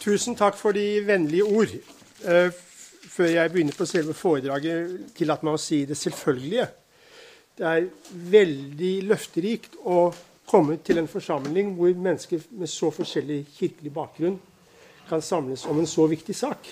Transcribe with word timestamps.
Tusen 0.00 0.36
takk 0.36 0.56
for 0.58 0.76
de 0.76 1.00
vennlige 1.06 1.44
ord. 1.44 1.74
Uh, 2.24 2.50
før 3.14 3.30
jeg 3.30 3.52
begynner 3.52 3.76
på 3.76 3.86
selve 3.86 4.14
foredraget, 4.16 4.96
tillat 5.16 5.44
meg 5.46 5.56
å 5.56 5.60
si 5.60 5.84
det 5.86 5.96
selvfølgelige. 5.98 6.66
Det 7.54 7.66
er 7.70 7.84
veldig 8.10 8.94
løfterikt 9.12 9.76
å 9.86 10.08
komme 10.50 10.80
til 10.84 10.98
en 11.00 11.08
forsamling 11.08 11.72
hvor 11.78 11.94
mennesker 11.94 12.42
med 12.58 12.70
så 12.70 12.90
forskjellig 12.92 13.44
kirkelig 13.54 13.92
bakgrunn 13.94 14.40
kan 15.08 15.22
samles 15.22 15.64
om 15.70 15.78
en 15.78 15.88
så 15.88 16.06
viktig 16.10 16.34
sak. 16.36 16.68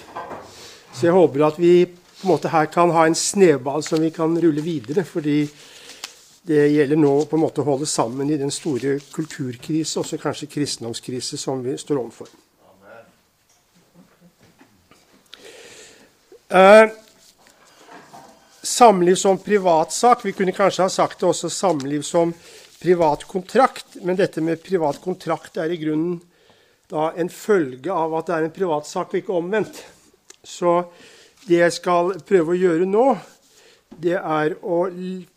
Så 0.92 1.06
jeg 1.06 1.14
håper 1.14 1.46
at 1.46 1.60
vi 1.60 1.86
på 1.86 2.26
en 2.26 2.32
måte 2.32 2.50
her 2.52 2.68
kan 2.72 2.90
ha 2.94 3.06
en 3.06 3.16
snøball 3.18 3.84
som 3.86 4.02
vi 4.02 4.10
kan 4.14 4.34
rulle 4.40 4.62
videre. 4.62 5.04
fordi 5.04 5.48
det 6.42 6.68
gjelder 6.68 6.98
nå 6.98 7.12
på 7.30 7.38
en 7.38 7.44
måte 7.44 7.62
å 7.62 7.66
holde 7.66 7.86
sammen 7.86 8.30
i 8.30 8.38
den 8.40 8.50
store 8.50 8.96
kulturkrise, 9.14 10.00
også 10.00 10.18
kanskje 10.18 10.50
kristendomskrise, 10.50 11.38
som 11.38 11.62
vi 11.62 11.76
står 11.78 12.00
overfor. 12.00 12.32
Eh, 16.52 16.88
samliv 18.62 19.14
som 19.14 19.38
privatsak. 19.38 20.24
Vi 20.26 20.32
kunne 20.32 20.52
kanskje 20.52 20.82
ha 20.82 20.90
sagt 20.90 21.20
det 21.20 21.30
også 21.30 21.48
samliv 21.48 22.02
som 22.02 22.34
privat 22.82 23.24
kontrakt. 23.24 23.96
Men 24.02 24.18
dette 24.18 24.42
med 24.44 24.62
privat 24.62 24.98
kontrakt 25.00 25.56
er 25.56 25.72
i 25.72 25.78
grunnen 25.80 26.18
da 26.92 27.12
en 27.16 27.30
følge 27.32 27.94
av 27.94 28.12
at 28.18 28.28
det 28.28 28.34
er 28.36 28.46
en 28.48 28.54
privatsak 28.58 29.14
og 29.14 29.22
ikke 29.22 29.38
omvendt. 29.38 29.84
Så 30.44 30.82
det 31.46 31.62
jeg 31.62 31.74
skal 31.78 32.18
prøve 32.26 32.52
å 32.52 32.58
gjøre 32.58 32.88
nå, 32.90 33.06
det 34.00 34.16
er 34.18 34.54
å 34.62 34.84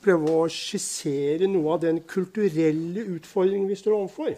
prøve 0.04 0.32
å 0.32 0.48
skissere 0.52 1.50
noe 1.52 1.76
av 1.76 1.84
den 1.84 2.02
kulturelle 2.08 3.04
utfordringen 3.18 3.70
vi 3.70 3.78
står 3.80 3.98
overfor. 3.98 4.36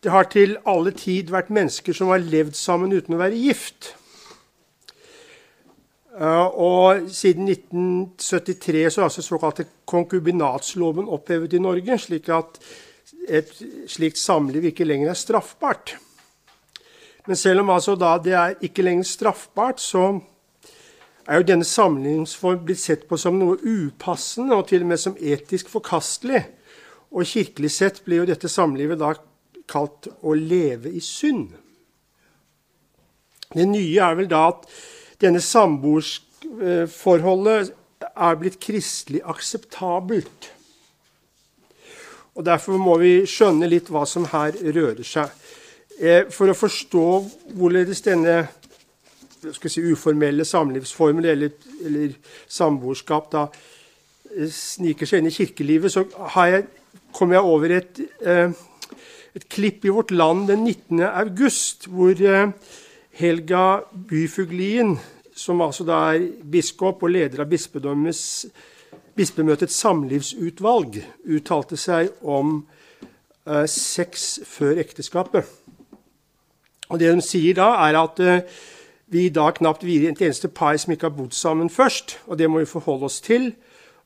Det 0.00 0.10
har 0.10 0.28
til 0.32 0.56
alle 0.68 0.94
tid 0.96 1.30
vært 1.32 1.52
mennesker 1.52 1.96
som 1.96 2.08
har 2.12 2.22
levd 2.24 2.56
sammen 2.56 2.92
uten 2.96 3.16
å 3.16 3.20
være 3.20 3.36
gift. 3.36 3.94
Uh, 6.20 6.48
og 6.52 7.10
siden 7.12 7.48
1973 7.48 8.86
så 8.90 9.00
er 9.00 9.06
altså 9.06 9.24
såkalte 9.24 9.68
konkubinatsloven 9.88 11.08
opphevet 11.08 11.54
i 11.56 11.62
Norge, 11.62 11.98
slik 12.00 12.28
at 12.34 12.58
et 13.28 13.52
slikt 13.88 14.18
samliv 14.18 14.66
ikke 14.70 14.88
lenger 14.88 15.12
er 15.12 15.20
straffbart. 15.20 15.94
Men 17.28 17.36
selv 17.36 17.62
om 17.62 17.70
altså 17.76 17.94
det 17.94 18.34
er 18.34 18.56
ikke 18.64 18.84
lenger 18.84 19.06
straffbart, 19.06 19.80
så 19.80 20.18
er 21.30 21.38
jo 21.38 21.46
denne 21.46 21.66
samlingsform 21.66 22.64
blitt 22.66 22.80
sett 22.82 23.08
på 23.08 23.16
som 23.20 23.38
noe 23.38 23.56
upassende 23.62 24.56
og 24.56 24.66
til 24.70 24.82
og 24.82 24.88
med 24.90 24.98
som 24.98 25.14
etisk 25.14 25.68
forkastelig. 25.70 26.42
Og 27.14 27.26
kirkelig 27.26 27.70
sett 27.70 28.04
blir 28.04 28.16
jo 28.22 28.26
dette 28.32 28.48
samlivet 28.50 28.98
da 28.98 29.14
kalt 29.70 30.08
å 30.26 30.34
leve 30.34 30.90
i 30.90 31.00
synd. 31.04 31.48
Det 33.54 33.66
nye 33.66 34.02
er 34.02 34.14
vel 34.18 34.28
da 34.30 34.48
at 34.50 34.66
denne 35.22 35.40
samboerforholdet 35.42 37.72
er 38.10 38.34
blitt 38.40 38.60
kristelig 38.62 39.20
akseptabelt. 39.28 40.52
Og 42.34 42.44
Derfor 42.46 42.78
må 42.78 42.98
vi 43.02 43.26
skjønne 43.28 43.66
litt 43.70 43.90
hva 43.92 44.06
som 44.06 44.24
her 44.32 44.52
rører 44.54 45.04
seg. 45.06 45.28
Eh, 46.00 46.24
for 46.32 46.48
å 46.48 46.54
forstå 46.56 47.24
hvorledes 47.58 48.00
denne 48.06 48.48
si, 49.66 49.84
uformelle 49.92 50.44
samlivsformer 50.44 51.30
eller, 51.32 51.54
eller 51.86 52.16
samboerskap 52.48 53.30
da 53.32 53.46
eh, 53.48 54.50
sniker 54.52 55.08
seg 55.08 55.22
inn 55.22 55.30
i 55.30 55.34
kirkelivet, 55.34 55.92
så 55.92 56.04
jeg, 56.50 56.66
kom 57.16 57.32
jeg 57.34 57.52
over 57.54 57.76
et, 57.78 58.02
eh, 58.24 58.52
et, 59.34 59.48
klipp 59.48 59.84
i 59.84 59.94
Vårt 59.94 60.12
Land 60.14 60.48
den 60.52 60.64
19. 60.64 61.00
august, 61.08 61.88
hvor 61.90 62.14
Helga 63.20 63.80
Byfuglien, 64.08 64.98
som 65.34 65.60
altså 65.64 65.84
da 65.84 66.14
er 66.14 66.28
biskop 66.52 67.02
og 67.04 67.10
leder 67.12 67.42
av 67.42 67.50
bispemøtets 69.16 69.76
samlivsutvalg, 69.82 71.00
uttalte 71.28 71.76
seg 71.80 72.10
om 72.22 72.60
eh, 73.46 73.66
sex 73.68 74.40
før 74.46 74.80
ekteskapet. 74.84 75.44
Og 76.90 76.98
Det 76.98 77.10
hun 77.12 77.22
sier 77.22 77.54
da, 77.58 77.68
er 77.86 77.98
at 78.00 78.20
eh, 78.24 78.42
vi 79.10 79.28
da 79.28 79.50
knapt 79.50 79.84
videre 79.84 80.14
et 80.14 80.22
eneste 80.22 80.48
par 80.48 80.76
som 80.78 80.92
ikke 80.94 81.08
har 81.08 81.16
bodd 81.16 81.34
sammen 81.34 81.70
først, 81.70 82.18
og 82.26 82.38
det 82.38 82.50
må 82.50 82.62
vi 82.62 82.70
forholde 82.70 83.10
oss 83.10 83.20
til. 83.20 83.52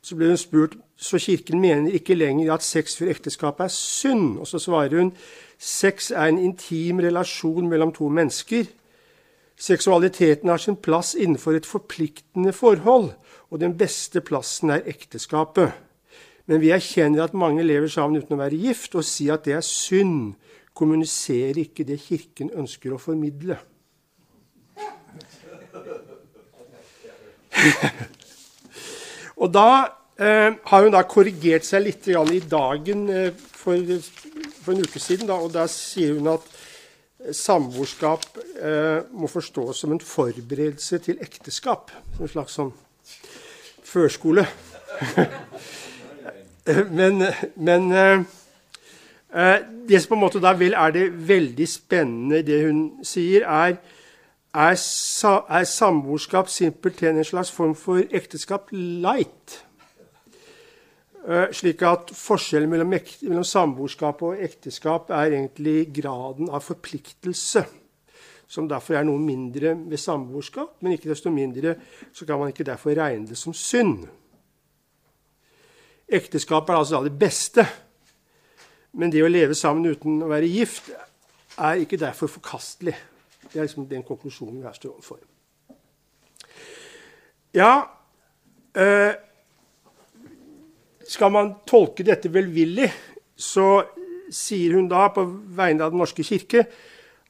Så 0.05 0.17
ble 0.17 0.29
hun 0.33 0.41
spurt 0.41 0.77
så 0.97 1.19
Kirken 1.19 1.61
mener 1.61 1.93
ikke 1.93 2.15
lenger 2.15 2.53
at 2.55 2.63
sex 2.63 2.97
før 2.97 3.11
ekteskapet 3.13 3.65
er 3.65 3.73
synd. 3.73 4.39
Og 4.39 4.47
så 4.47 4.59
svarer 4.59 4.97
hun 5.01 5.13
sex 5.59 6.11
er 6.11 6.29
en 6.29 6.39
intim 6.39 7.01
relasjon 7.01 7.69
mellom 7.69 7.93
to 7.93 8.09
mennesker 8.09 8.65
Seksualiteten 9.57 10.49
har 10.49 10.59
sin 10.59 10.77
plass 10.77 11.15
innenfor 11.15 11.55
et 11.55 11.67
forpliktende 11.67 12.53
forhold, 12.53 13.13
og 13.51 13.61
den 13.61 13.77
beste 13.79 14.21
plassen 14.21 14.71
er 14.71 14.83
ekteskapet. 14.87 15.73
Men 16.47 16.61
vi 16.61 16.73
erkjenner 16.75 17.25
at 17.25 17.35
mange 17.35 17.63
lever 17.63 17.89
sammen 17.89 18.21
uten 18.21 18.35
å 18.35 18.41
være 18.43 18.59
gift, 18.59 18.95
og 18.99 19.07
sier 19.07 19.39
at 19.39 19.47
det 19.47 19.55
er 19.57 19.65
synd. 19.65 20.35
Kommuniserer 20.75 21.61
ikke 21.63 21.87
det 21.87 22.01
Kirken 22.03 22.51
ønsker 22.51 22.93
å 22.93 23.01
formidle. 23.01 23.61
og 29.43 29.53
da 29.55 29.69
eh, 30.19 30.51
har 30.71 30.85
hun 30.85 30.95
da 30.95 31.03
korrigert 31.09 31.67
seg 31.67 31.87
litt 31.87 32.09
i 32.09 32.41
dagen 32.41 33.09
eh, 33.11 33.31
for, 33.35 33.79
for, 34.61 34.75
en 34.75 34.85
uke 34.85 35.03
siden. 35.03 35.29
Da, 35.31 35.39
og 35.39 35.53
da 35.55 35.67
sier 35.71 36.17
hun 36.19 36.33
at 36.35 36.49
samboerskap 37.33 38.27
eh, 38.61 39.01
må 39.17 39.29
forstås 39.31 39.85
som 39.85 39.95
en 39.95 40.03
forberedelse 40.03 40.99
til 41.07 41.21
ekteskap. 41.25 41.93
En 42.21 42.31
slags 42.31 42.59
sånn 42.59 42.73
førskole. 43.85 44.47
men, 46.99 47.25
men 47.55 47.91
eh, 47.93 48.25
eh, 49.33 49.59
det 49.89 50.03
som 50.03 50.15
på 50.15 50.19
en 50.19 50.25
måte 50.27 50.43
da 50.43 50.55
vel 50.59 50.77
er 50.77 50.95
det 50.95 51.09
veldig 51.29 51.69
spennende 51.69 52.45
det 52.47 52.61
hun 52.67 52.85
sier, 53.07 53.47
er 53.47 53.79
er, 54.55 54.75
sa, 54.79 55.41
er 55.51 55.67
samboerskap 55.67 56.49
simpelthen 56.49 57.19
en 57.19 57.27
slags 57.27 57.51
form 57.53 57.75
for 57.75 58.03
ekteskap 58.15 58.71
light? 58.73 59.65
Eh, 61.25 61.49
slik 61.57 61.83
at 61.83 62.13
Forskjellen 62.15 62.71
mellom, 62.71 62.93
mellom 63.25 63.47
samboerskap 63.49 64.23
og 64.23 64.43
ekteskap 64.45 65.09
er 65.11 65.33
egentlig 65.33 65.89
graden 65.97 66.51
av 66.53 66.63
forpliktelse, 66.63 67.65
som 68.47 68.69
derfor 68.69 68.99
er 68.99 69.07
noe 69.09 69.19
mindre 69.19 69.73
ved 69.89 69.99
samboerskap. 69.99 70.77
Men 70.85 70.95
ikke 70.95 71.11
desto 71.11 71.33
mindre 71.33 71.79
så 72.13 72.29
kan 72.29 72.39
man 72.39 72.53
ikke 72.53 72.67
derfor 72.69 72.95
regne 72.95 73.27
det 73.27 73.39
som 73.41 73.57
synd. 73.57 74.05
Ekteskap 76.05 76.69
er 76.69 76.79
altså 76.83 77.01
det 77.03 77.17
beste, 77.19 77.65
men 78.93 79.11
det 79.11 79.25
å 79.25 79.33
leve 79.33 79.57
sammen 79.59 79.91
uten 79.91 80.21
å 80.23 80.29
være 80.31 80.53
gift 80.53 80.93
er 81.57 81.81
ikke 81.81 81.99
derfor 81.99 82.29
forkastelig. 82.31 82.95
Det 83.55 83.61
er 83.61 83.65
liksom 83.69 83.87
den 83.87 84.03
konklusjonen 84.03 84.59
vi 84.59 84.67
her 84.67 84.75
står 84.75 84.91
overfor. 84.91 85.19
Ja, 87.55 87.87
eh, 88.75 89.15
skal 91.09 91.31
man 91.31 91.55
tolke 91.67 92.03
dette 92.03 92.35
velvillig, 92.35 92.93
så 93.37 93.85
sier 94.35 94.75
hun 94.75 94.89
da 94.91 95.09
på 95.15 95.25
vegne 95.55 95.85
av 95.85 95.91
Den 95.95 95.99
norske 96.03 96.23
kirke 96.27 96.67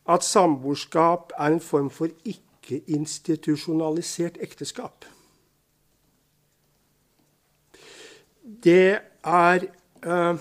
at 0.08 0.24
samboerskap 0.24 1.32
er 1.36 1.52
en 1.52 1.60
form 1.60 1.90
for 1.92 2.08
ikke-institusjonalisert 2.24 4.40
ekteskap. 4.40 5.04
Det 8.64 8.98
er 9.24 9.58
øh, 10.06 10.38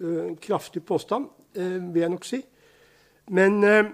en 0.00 0.36
kraftig 0.36 0.84
påstand, 0.84 1.28
øh, 1.54 1.94
vil 1.94 2.00
jeg 2.00 2.10
nok 2.10 2.24
si. 2.24 2.44
Men 3.28 3.64
øh, 3.64 3.84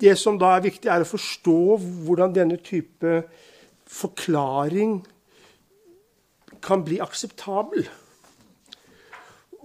det 0.00 0.14
som 0.18 0.38
da 0.38 0.54
er 0.56 0.66
viktig, 0.66 0.88
er 0.90 1.02
å 1.02 1.08
forstå 1.08 1.60
hvordan 2.06 2.34
denne 2.34 2.58
type 2.62 3.22
forklaring 3.88 5.00
kan 6.62 6.84
bli 6.84 7.00
akseptabel. 7.02 7.86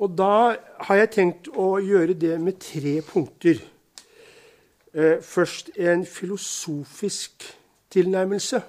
Og 0.01 0.15
da 0.17 0.55
har 0.87 0.99
jeg 0.99 1.11
tenkt 1.13 1.51
å 1.53 1.77
gjøre 1.83 2.15
det 2.17 2.37
med 2.41 2.59
tre 2.61 2.97
punkter. 3.05 3.61
Eh, 4.93 5.21
først 5.21 5.71
en 5.77 6.05
filosofisk 6.05 7.45
tilnærmelse. 7.93 8.61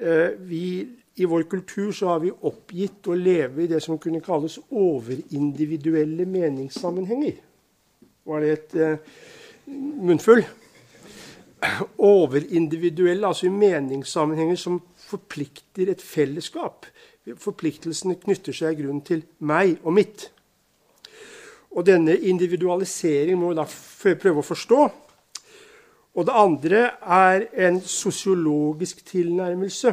Eh, 0.00 0.30
vi, 0.38 0.88
I 1.16 1.24
vår 1.24 1.42
kultur 1.50 1.90
så 1.92 2.14
har 2.14 2.22
vi 2.22 2.30
oppgitt 2.30 3.06
å 3.10 3.18
leve 3.18 3.64
i 3.64 3.68
det 3.70 3.82
som 3.82 3.98
kunne 3.98 4.22
kalles 4.24 4.58
overindividuelle 4.70 6.26
meningssammenhenger. 6.26 7.36
Var 8.26 8.40
det 8.40 8.52
et 8.54 8.74
eh, 8.80 9.20
munnfull? 9.66 10.44
Overindividuelle, 11.98 13.26
altså 13.26 13.46
i 13.46 13.52
meningssammenhenger 13.52 14.56
som 14.56 14.80
forplikter 14.96 15.90
et 15.92 16.02
fellesskap. 16.02 16.86
Forpliktelsene 17.36 18.16
knytter 18.20 18.56
seg 18.56 18.74
i 18.74 18.82
grunnen 18.82 19.04
til 19.04 19.24
meg 19.44 19.76
og 19.84 19.94
mitt. 19.98 20.30
Og 21.70 21.84
denne 21.86 22.16
individualiseringen 22.16 23.38
må 23.38 23.52
vi 23.52 23.60
da 23.60 23.66
prøve 24.18 24.42
å 24.42 24.46
forstå. 24.46 24.80
Og 26.18 26.26
det 26.26 26.34
andre 26.34 26.80
er 27.00 27.44
en 27.68 27.78
sosiologisk 27.84 29.04
tilnærmelse, 29.06 29.92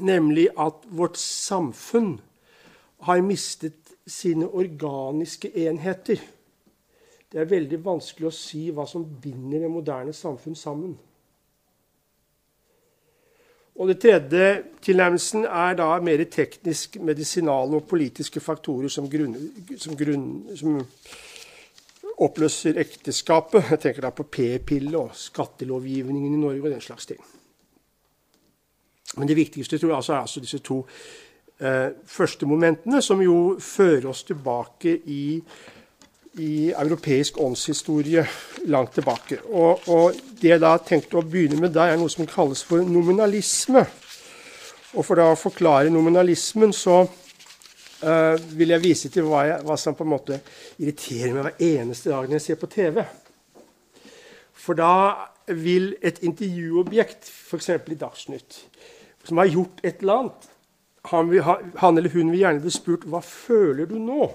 nemlig 0.00 0.46
at 0.54 0.84
vårt 0.94 1.18
samfunn 1.18 2.20
har 3.08 3.24
mistet 3.26 3.96
sine 4.06 4.46
organiske 4.46 5.50
enheter. 5.66 6.22
Det 7.32 7.40
er 7.40 7.48
veldig 7.48 7.78
vanskelig 7.80 8.28
å 8.28 8.34
si 8.36 8.66
hva 8.74 8.84
som 8.88 9.06
binder 9.22 9.64
det 9.64 9.70
moderne 9.72 10.12
samfunn 10.12 10.56
sammen. 10.58 10.92
Og 13.80 13.88
det 13.88 14.02
tredje 14.02 14.48
tilnærmelsen 14.84 15.46
er 15.48 15.78
da 15.80 15.88
mer 16.04 16.20
teknisk, 16.28 16.98
medisinale 17.00 17.78
og 17.78 17.86
politiske 17.88 18.40
faktorer 18.44 18.92
som, 18.92 19.08
grunn, 19.08 19.32
som, 19.80 19.96
grunn, 19.96 20.26
som 20.60 20.76
oppløser 22.20 22.76
ekteskapet. 22.82 23.70
Jeg 23.72 23.80
tenker 23.86 24.04
da 24.04 24.12
på 24.12 24.28
p-pille 24.28 24.92
og 25.00 25.16
skattelovgivningen 25.16 26.36
i 26.36 26.42
Norge 26.42 26.66
og 26.66 26.74
den 26.74 26.84
slags 26.84 27.08
ting. 27.08 27.22
Men 29.16 29.28
det 29.28 29.40
viktigste 29.40 29.80
tror 29.80 29.94
jeg 29.94 30.00
altså 30.02 30.12
er 30.12 30.20
altså 30.20 30.40
disse 30.44 30.60
to 30.64 30.82
eh, 31.60 31.88
første 32.06 32.48
momentene, 32.48 33.00
som 33.02 33.24
jo 33.24 33.56
fører 33.60 34.12
oss 34.12 34.24
tilbake 34.28 34.98
i 35.08 35.24
i 36.40 36.72
europeisk 36.72 37.40
åndshistorie 37.40 38.24
langt 38.72 38.94
tilbake. 38.96 39.38
Og, 39.50 39.88
og, 39.88 40.20
det 40.40 40.54
jeg 40.54 40.62
da 40.62 40.76
tenkte 40.82 41.20
å 41.20 41.24
begynne 41.26 41.60
med 41.60 41.74
der, 41.74 41.92
er 41.92 42.00
noe 42.00 42.10
som 42.10 42.26
kalles 42.26 42.64
for 42.66 42.82
nominalisme. 42.82 43.84
Og 44.92 45.04
for 45.06 45.20
da 45.20 45.28
å 45.32 45.38
forklare 45.38 45.92
nominalismen 45.92 46.72
så 46.76 47.02
uh, 47.04 48.36
vil 48.56 48.74
jeg 48.74 48.82
vise 48.82 49.10
til 49.12 49.28
hva, 49.28 49.44
jeg, 49.48 49.66
hva, 49.68 49.76
som 49.78 49.96
på 49.96 50.06
en 50.06 50.12
måte 50.14 50.40
irriterer 50.78 51.36
meg 51.36 51.46
hver 51.46 51.66
eneste 51.68 52.10
dag 52.12 52.26
når 52.26 52.38
jeg 52.40 52.46
ser 52.46 52.60
på 52.60 52.70
TV. 52.72 53.02
For 54.62 54.78
da 54.78 54.94
vil 55.52 55.92
et 56.02 56.22
intervjuobjekt, 56.24 57.28
f.eks. 57.28 57.70
i 57.70 57.98
Dagsnytt, 57.98 58.58
som 59.26 59.40
har 59.42 59.52
gjort 59.52 59.84
et 59.84 60.02
eller 60.02 60.24
annet 60.24 60.48
han, 61.10 61.30
vil, 61.30 61.42
han 61.42 61.98
eller 61.98 62.12
hun 62.14 62.30
vil 62.30 62.44
gjerne 62.44 62.62
bli 62.62 62.72
spurt 62.72 63.06
hva 63.10 63.18
føler 63.26 63.88
du 63.90 63.96
nå? 63.98 64.28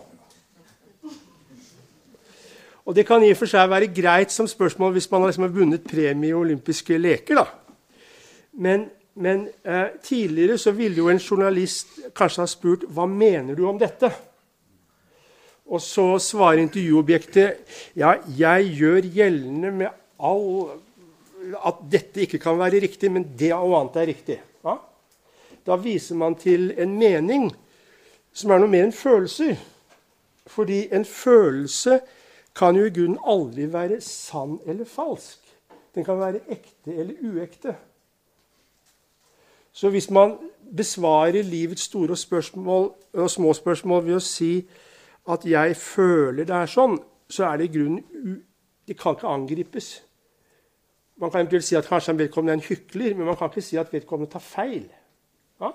Og 2.88 2.96
det 2.96 3.04
kan 3.08 3.24
i 3.24 3.34
og 3.34 3.40
for 3.42 3.52
seg 3.52 3.68
være 3.68 3.90
greit 3.92 4.32
som 4.32 4.48
spørsmål 4.48 4.94
hvis 4.96 5.10
man 5.12 5.26
liksom 5.28 5.44
har 5.44 5.56
vunnet 5.56 5.84
premie 5.88 6.32
i 6.32 6.38
olympiske 6.38 6.96
leker. 6.98 7.42
Da. 7.42 7.46
Men, 8.64 8.88
men 9.20 9.50
eh, 9.68 10.00
tidligere 10.04 10.58
så 10.62 10.72
ville 10.72 11.02
jo 11.02 11.10
en 11.12 11.20
journalist 11.20 12.00
kanskje 12.16 12.46
ha 12.46 12.48
spurt 12.48 12.88
hva 12.88 13.06
mener 13.12 13.60
du 13.60 13.66
om 13.68 13.80
dette? 13.82 14.10
Og 15.68 15.84
så 15.84 16.14
svarer 16.24 16.64
intervjuobjektet 16.64 17.98
ja, 18.00 18.16
jeg 18.40 18.72
gjør 18.80 19.10
gjeldende 19.20 19.74
med 19.84 20.04
all 20.24 20.70
at 21.68 21.84
dette 21.92 22.24
ikke 22.24 22.40
kan 22.42 22.58
være 22.60 22.82
riktig, 22.84 23.12
men 23.12 23.26
det 23.40 23.52
og 23.56 23.76
annet 23.82 24.00
er 24.00 24.08
riktig. 24.10 24.38
Ja? 24.66 24.78
Da 25.68 25.76
viser 25.80 26.16
man 26.20 26.36
til 26.40 26.72
en 26.80 26.96
mening 27.00 27.50
som 28.36 28.52
er 28.52 28.62
noe 28.62 28.72
mer 28.72 28.88
enn 28.88 28.96
følelser. 28.96 29.58
Fordi 30.48 30.86
en 30.96 31.04
følelse 31.08 32.00
kan 32.58 32.76
jo 32.76 32.88
i 32.88 32.94
grunnen 32.94 33.20
aldri 33.26 33.68
være 33.74 34.02
sann 34.02 34.58
eller 34.66 34.86
falsk. 34.86 35.44
Den 35.96 36.06
kan 36.06 36.20
være 36.20 36.42
ekte 36.54 36.94
eller 36.94 37.22
uekte. 37.24 37.76
Så 39.72 39.90
hvis 39.94 40.10
man 40.10 40.38
besvarer 40.76 41.44
livets 41.44 41.82
store 41.82 42.18
spørsmål, 42.18 42.92
og 43.14 43.30
små 43.30 43.54
spørsmål 43.54 44.06
ved 44.06 44.16
å 44.16 44.20
si 44.20 44.68
at 45.30 45.46
'jeg 45.46 45.76
føler 45.78 46.44
det 46.44 46.56
er 46.56 46.66
sånn', 46.66 47.00
så 47.30 47.46
er 47.46 47.58
det 47.58 47.64
i 47.64 47.78
grunnen 47.78 48.44
Det 48.88 48.98
kan 49.00 49.16
ikke 49.16 49.28
angripes. 49.28 50.04
Man 51.18 51.32
kan 51.32 51.42
eventuelt 51.42 51.64
si 51.64 51.76
at 51.76 51.86
kanskje 51.86 52.18
vedkommende 52.18 52.52
er 52.52 52.58
en 52.58 52.70
hykler, 52.70 53.16
men 53.16 53.26
man 53.26 53.36
kan 53.36 53.50
ikke 53.50 53.62
si 53.62 53.76
at 53.78 53.94
vedkommende 53.94 54.32
tar 54.32 54.40
feil. 54.40 54.90
Ja? 55.62 55.72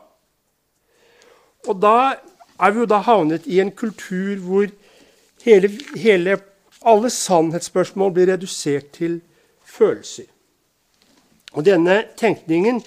Og 1.68 1.82
da 1.82 2.14
er 2.60 2.70
vi 2.70 2.78
jo 2.78 2.86
da 2.86 2.98
havnet 2.98 3.46
i 3.46 3.60
en 3.60 3.70
kultur 3.70 4.36
hvor 4.36 4.66
hele, 5.44 5.70
hele 5.96 6.38
alle 6.86 7.10
sannhetsspørsmål 7.10 8.12
blir 8.14 8.32
redusert 8.32 8.92
til 8.96 9.20
følelser. 9.64 10.28
Og 11.52 11.64
Denne 11.64 12.04
tenkningen 12.16 12.80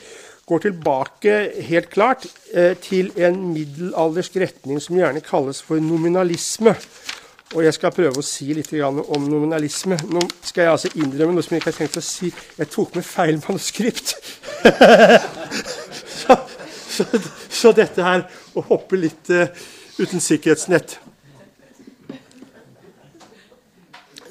går 0.46 0.60
tilbake 0.60 1.36
helt 1.68 1.90
klart 1.90 2.28
eh, 2.54 2.78
til 2.78 3.12
en 3.18 3.38
middelaldersk 3.54 4.38
retning 4.42 4.82
som 4.82 4.98
gjerne 4.98 5.22
kalles 5.26 5.62
for 5.62 5.82
nominalisme. 5.82 6.76
Og 7.54 7.64
jeg 7.64 7.74
skal 7.78 7.94
prøve 7.94 8.20
å 8.20 8.26
si 8.26 8.50
litt 8.54 8.72
om 8.82 9.28
nominalisme. 9.30 9.98
Nå 10.10 10.22
skal 10.42 10.66
jeg 10.66 10.72
altså 10.72 10.92
innrømme 10.96 11.38
noe 11.38 11.46
som 11.46 11.56
jeg 11.56 11.62
ikke 11.62 11.72
har 11.72 11.78
tenkt 11.78 12.00
å 12.02 12.04
si. 12.04 12.32
Jeg 12.58 12.72
tok 12.74 12.98
med 12.98 13.06
feil 13.06 13.38
manuskript. 13.38 14.16
så, 16.20 16.38
så, 16.66 17.06
så, 17.50 17.72
dette 17.78 18.04
her 18.04 18.26
å 18.58 18.66
hoppe 18.66 19.00
litt 19.00 19.30
uh, 19.30 19.46
uten 20.02 20.20
sikkerhetsnett 20.20 20.98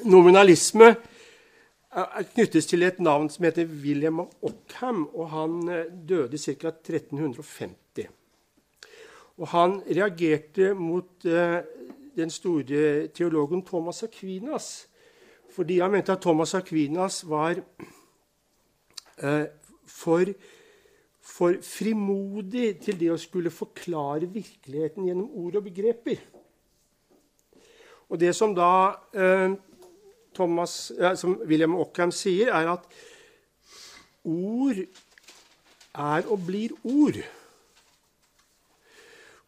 nominalisme 0.05 0.95
knyttes 2.33 2.67
til 2.67 2.83
et 2.83 2.99
navn 2.99 3.29
som 3.31 3.45
heter 3.47 3.69
William 3.83 4.19
Ockham. 4.19 5.07
og 5.13 5.29
Han 5.29 5.69
eh, 5.69 5.85
døde 6.09 6.37
ca. 6.37 6.67
1350. 6.67 8.07
Og 9.37 9.47
Han 9.47 9.81
reagerte 9.87 10.73
mot 10.73 11.25
uh, 11.25 11.59
den 12.15 12.29
store 12.29 13.07
teologen 13.07 13.65
Thomas 13.65 14.03
Aquinas 14.03 14.87
fordi 15.55 15.79
han 15.79 15.91
mente 15.91 16.11
at 16.11 16.21
Thomas 16.21 16.53
Aquinas 16.53 17.29
var 17.29 17.55
for, 19.87 20.25
for 21.21 21.53
frimodig 21.61 22.77
til 22.83 22.99
det 22.99 23.11
å 23.13 23.19
skulle 23.19 23.53
forklare 23.53 24.27
virkeligheten 24.27 25.07
gjennom 25.07 25.29
ord 25.31 25.55
og 25.55 25.63
begreper. 25.69 26.19
Og 28.09 28.19
det 28.19 28.33
som 28.35 28.51
da 28.55 28.71
uh, 29.15 29.55
Thomas, 30.35 30.91
som 31.15 31.39
William 31.47 31.75
Ockham 31.79 32.11
sier, 32.11 32.51
er 32.53 32.73
at 32.75 32.85
ord 34.25 34.83
er 35.95 36.27
og 36.27 36.45
blir 36.45 36.75
ord. 36.83 37.21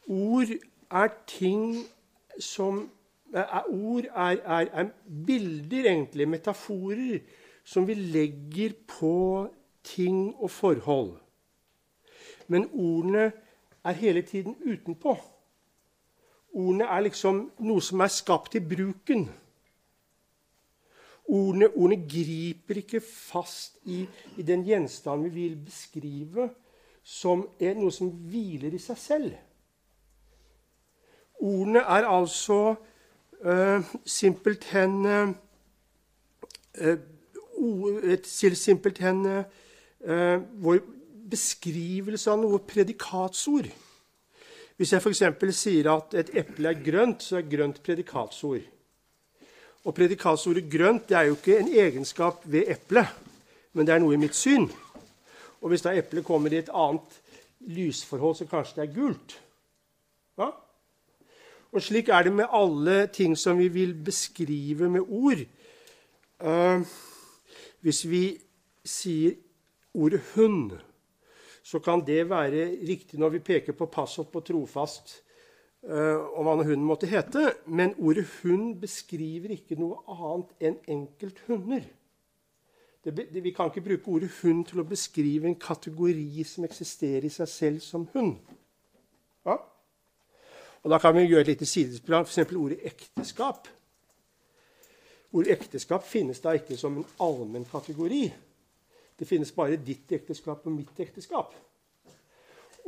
Ord 0.07 0.53
er 0.91 1.07
ting 1.27 1.83
som 2.39 2.85
er, 3.33 3.63
Ord 3.67 4.03
er, 4.15 4.37
er, 4.45 4.67
er, 4.71 4.89
bilder, 5.25 5.91
egentlig, 5.91 6.27
metaforer, 6.27 7.19
som 7.63 7.87
vi 7.87 7.93
legger 7.93 8.71
på 8.87 9.47
ting 9.83 10.35
og 10.35 10.51
forhold. 10.51 11.17
Men 12.47 12.69
ordene 12.73 13.31
er 13.83 13.91
hele 13.91 14.21
tiden 14.21 14.55
utenpå. 14.65 15.17
Ordene 16.53 16.83
er 16.83 17.03
liksom 17.03 17.51
noe 17.59 17.83
som 17.83 17.99
er 17.99 18.11
skapt 18.11 18.55
i 18.55 18.63
bruken. 18.63 19.27
Ordene, 21.27 21.67
ordene 21.75 22.07
griper 22.07 22.79
ikke 22.79 23.01
fast 23.03 23.81
i, 23.83 24.05
i, 24.37 24.43
den 24.47 24.63
gjenstanden 24.63 25.27
vi 25.27 25.47
vil 25.49 25.57
beskrive, 25.59 26.49
som 27.03 27.43
er 27.59 27.75
noe 27.75 27.91
som 27.91 28.11
hviler 28.29 28.71
i 28.75 28.79
seg 28.79 28.99
selv. 28.99 29.33
Ordene 31.43 31.83
er 31.83 32.07
altså 32.07 32.61
uh, 33.43 33.91
simpelthen 34.07 35.03
uh, 35.05 35.33
et 38.07 38.27
simpelthen 38.27 39.25
uh, 39.27 40.39
vår 40.63 40.79
beskrivelse 41.27 42.31
av 42.31 42.39
noe 42.39 42.61
predikatsord. 42.63 43.67
Hvis 44.77 44.93
jeg 44.93 45.01
f.eks. 45.01 45.23
sier 45.57 45.91
at 45.91 46.15
et 46.21 46.33
eple 46.37 46.71
er 46.71 46.83
grønt, 46.85 47.23
så 47.25 47.39
er 47.39 47.49
grønt 47.49 47.81
predikatsord. 47.83 48.63
Og 49.87 49.95
predikatsordet 49.95 50.67
'grønt' 50.67 51.07
det 51.07 51.15
er 51.17 51.21
jo 51.21 51.35
ikke 51.35 51.59
en 51.59 51.69
egenskap 51.71 52.41
ved 52.43 52.67
eplet, 52.67 53.07
men 53.73 53.87
det 53.87 53.93
er 53.95 54.01
noe 54.03 54.13
i 54.13 54.19
mitt 54.19 54.35
syn. 54.35 54.65
Og 55.61 55.69
hvis 55.71 55.85
da 55.85 55.93
eplet 55.95 56.25
kommer 56.27 56.51
i 56.51 56.59
et 56.59 56.71
annet 56.75 57.21
lysforhold, 57.71 58.35
så 58.35 58.45
kanskje 58.45 58.81
det 58.81 58.83
er 58.83 58.95
gult. 58.95 59.37
Ja? 60.37 60.49
Og 61.71 61.81
slik 61.81 62.09
er 62.09 62.27
det 62.27 62.33
med 62.33 62.51
alle 62.51 63.07
ting 63.07 63.37
som 63.37 63.57
vi 63.57 63.67
vil 63.67 63.93
beskrive 63.95 64.89
med 64.89 65.07
ord. 65.07 65.45
Uh, 66.43 66.83
hvis 67.79 68.03
vi 68.09 68.41
sier 68.83 69.39
ordet 69.93 70.21
'hund', 70.35 70.75
så 71.63 71.79
kan 71.79 72.03
det 72.07 72.29
være 72.29 72.75
riktig 72.87 73.19
når 73.19 73.29
vi 73.29 73.39
peker 73.39 73.73
på 73.73 73.85
passord 73.85 74.31
på 74.31 74.39
trofast 74.39 75.23
uh, 75.85 76.39
om 76.39 76.47
hva 76.47 76.55
hunden 76.63 76.85
måtte 76.87 77.07
hete. 77.07 77.53
Men 77.65 77.95
ordet 77.97 78.25
'hund' 78.25 78.79
beskriver 78.81 79.53
ikke 79.55 79.77
noe 79.79 80.01
annet 80.07 80.51
enn 80.59 80.77
enkelthunder. 80.87 81.85
Vi 83.05 83.51
kan 83.55 83.69
ikke 83.71 83.81
bruke 83.81 84.07
ordet 84.07 84.29
'hund' 84.29 84.65
til 84.65 84.79
å 84.79 84.89
beskrive 84.89 85.47
en 85.47 85.59
kategori 85.59 86.43
som 86.43 86.63
eksisterer 86.63 87.25
i 87.25 87.29
seg 87.29 87.47
selv 87.47 87.79
som 87.79 88.07
hund. 88.13 88.37
Ja? 89.45 89.57
Og 90.83 90.89
Da 90.89 90.97
kan 90.97 91.15
vi 91.15 91.27
gjøre 91.27 91.41
et 91.41 91.47
lite 91.47 91.65
sidesprang. 91.65 92.25
F.eks. 92.25 92.53
ordet 92.53 92.79
'ekteskap'. 92.79 93.67
Ordet 95.33 95.51
ekteskap 95.51 96.03
finnes 96.03 96.39
da 96.39 96.53
ikke 96.55 96.77
som 96.77 96.97
en 96.97 97.05
allmenn 97.19 97.65
kategori. 97.65 98.33
Det 99.19 99.27
finnes 99.27 99.51
bare 99.51 99.75
ditt 99.75 100.11
ekteskap 100.11 100.65
og 100.65 100.71
mitt 100.71 100.99
ekteskap. 100.99 101.53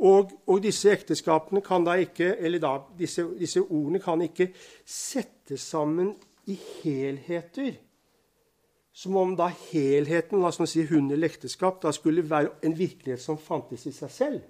Og, 0.00 0.30
og 0.48 0.62
disse 0.64 0.88
ekteskapene 0.92 1.60
kan 1.60 1.84
da 1.84 1.98
ikke, 2.00 2.32
eller 2.40 2.62
da, 2.62 2.72
disse, 2.98 3.26
disse 3.36 3.60
ordene 3.60 4.00
kan 4.00 4.22
ikke 4.24 4.48
settes 4.88 5.66
sammen 5.68 6.14
i 6.48 6.56
helheter. 6.82 7.74
Som 8.92 9.16
om 9.20 9.36
da 9.36 9.50
helheten, 9.70 10.40
la 10.40 10.48
oss 10.48 10.60
si, 10.72 10.86
hund 10.88 11.12
eller 11.12 11.28
ekteskap, 11.28 11.82
da 11.82 11.92
skulle 11.92 12.24
være 12.30 12.56
en 12.64 12.78
virkelighet 12.78 13.22
som 13.22 13.38
fantes 13.38 13.84
i 13.86 13.92
seg 13.94 14.10
selv. 14.14 14.40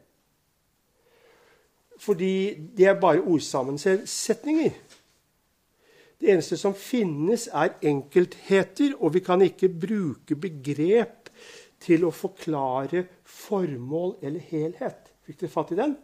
Fordi 2.01 2.33
det 2.77 2.87
er 2.87 3.01
bare 3.01 3.21
ordsammensetninger. 3.21 4.71
Det 6.21 6.31
eneste 6.31 6.57
som 6.61 6.75
finnes, 6.77 7.49
er 7.53 7.75
enkeltheter, 7.91 8.95
og 9.01 9.15
vi 9.15 9.21
kan 9.25 9.43
ikke 9.43 9.69
bruke 9.69 10.37
begrep 10.37 11.20
til 11.81 12.05
å 12.05 12.13
forklare 12.15 13.07
formål 13.25 14.19
eller 14.23 14.43
helhet. 14.51 15.11
Fikk 15.27 15.41
dere 15.41 15.53
fatt 15.53 15.73
i 15.73 15.79
den? 15.79 15.97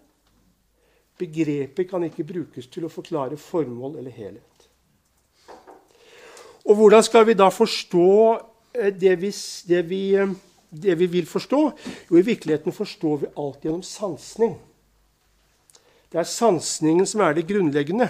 Begrepet 1.17 1.89
kan 1.91 2.05
ikke 2.05 2.27
brukes 2.29 2.69
til 2.73 2.87
å 2.87 2.93
forklare 2.93 3.39
formål 3.41 3.99
eller 4.01 4.13
helhet. 4.13 4.69
Og 6.67 6.75
hvordan 6.75 7.05
skal 7.07 7.27
vi 7.29 7.37
da 7.39 7.47
forstå 7.53 8.11
eh, 8.75 8.93
det 8.93 9.15
vi, 9.23 9.31
det 9.71 9.83
vi, 9.87 10.01
eh, 10.19 10.33
det 10.71 10.97
vi 10.99 11.09
vil 11.13 11.29
forstå? 11.31 11.61
Jo, 12.11 12.19
i 12.19 12.27
virkeligheten 12.27 12.75
forstår 12.75 13.21
vi 13.23 13.33
alt 13.39 13.65
gjennom 13.65 13.85
sansning. 13.87 14.57
Det 16.11 16.21
er 16.21 16.29
sansningen 16.31 17.07
som 17.07 17.23
er 17.23 17.37
det 17.37 17.47
grunnleggende. 17.47 18.09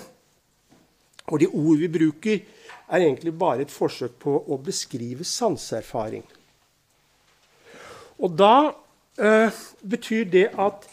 Og 1.26 1.42
de 1.42 1.50
ord 1.50 1.82
vi 1.82 1.90
bruker, 1.90 2.40
er 2.86 3.02
egentlig 3.02 3.32
bare 3.34 3.64
et 3.66 3.72
forsøk 3.74 4.12
på 4.22 4.32
å 4.46 4.58
beskrive 4.62 5.24
sanseerfaring. 5.26 6.22
Og 8.18 8.38
da 8.38 8.72
eh, 9.20 9.52
betyr 9.90 10.24
det 10.32 10.48
at 10.58 10.88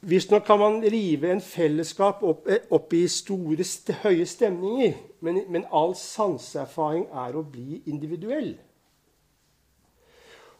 Visstnok 0.00 0.44
kan 0.46 0.58
man 0.58 0.82
rive 0.82 1.32
en 1.32 1.40
fellesskap 1.40 2.22
opp, 2.22 2.46
eh, 2.46 2.62
opp 2.70 2.92
i 2.94 3.08
store, 3.08 3.64
høye 4.02 4.26
stemninger, 4.26 4.94
men, 5.20 5.42
men 5.50 5.64
all 5.72 5.96
sanseerfaring 5.98 7.08
er 7.10 7.34
å 7.34 7.42
bli 7.42 7.82
individuell. 7.86 8.54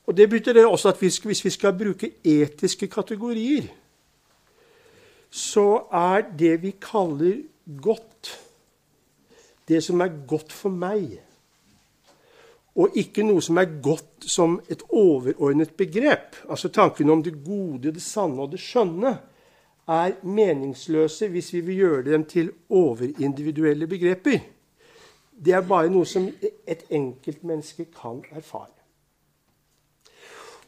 Og 0.09 0.17
Det 0.17 0.31
betyr 0.31 0.65
også 0.67 0.89
at 0.89 0.99
hvis 0.99 1.45
vi 1.45 1.51
skal 1.51 1.77
bruke 1.77 2.11
etiske 2.25 2.89
kategorier, 2.89 3.69
så 5.31 5.85
er 5.93 6.25
det 6.39 6.63
vi 6.63 6.71
kaller 6.81 7.43
godt, 7.83 8.39
det 9.69 9.85
som 9.85 10.01
er 10.01 10.27
godt 10.27 10.53
for 10.53 10.73
meg 10.73 11.21
og 12.79 12.95
ikke 12.99 13.25
noe 13.27 13.43
som 13.43 13.59
er 13.59 13.73
godt 13.83 14.29
som 14.31 14.61
et 14.71 14.85
overordnet 14.95 15.75
begrep. 15.77 16.39
Altså 16.49 16.71
Tanken 16.71 17.11
om 17.11 17.23
det 17.23 17.35
gode, 17.45 17.91
det 17.93 18.03
sanne 18.03 18.45
og 18.45 18.53
det 18.53 18.63
skjønne 18.63 19.17
er 19.89 20.15
meningsløse 20.23 21.29
hvis 21.33 21.53
vi 21.57 21.65
vil 21.67 21.83
gjøre 21.83 22.03
dem 22.13 22.25
til 22.31 22.53
overindividuelle 22.71 23.89
begreper. 23.91 24.39
Det 25.45 25.55
er 25.55 25.67
bare 25.67 25.91
noe 25.91 26.07
som 26.07 26.29
et 26.67 26.85
enkeltmenneske 26.91 27.89
kan 27.95 28.23
erfare. 28.31 28.78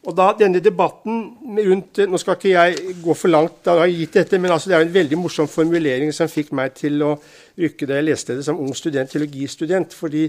Og 0.01 0.15
da 0.17 0.31
denne 0.33 0.57
debatten 0.63 1.19
rundt 1.61 1.99
Nå 2.09 2.17
skal 2.17 2.37
ikke 2.37 2.53
jeg 2.55 2.95
gå 3.03 3.13
for 3.17 3.29
langt, 3.29 3.59
da 3.65 3.75
har 3.77 3.89
jeg 3.89 3.99
gitt 3.99 4.17
dette, 4.17 4.39
men 4.41 4.53
altså 4.53 4.71
det 4.71 4.77
er 4.79 4.87
en 4.87 4.95
veldig 4.95 5.19
morsom 5.21 5.49
formulering 5.49 6.09
som 6.15 6.31
fikk 6.31 6.49
meg 6.57 6.73
til 6.79 7.03
å 7.05 7.11
rykke 7.61 7.85
da 7.85 7.99
jeg 7.99 8.07
leste 8.07 8.37
det 8.39 8.45
som 8.47 8.57
ung 8.63 8.73
student, 8.77 9.11
teologistudent. 9.11 9.93
Fordi 9.93 10.25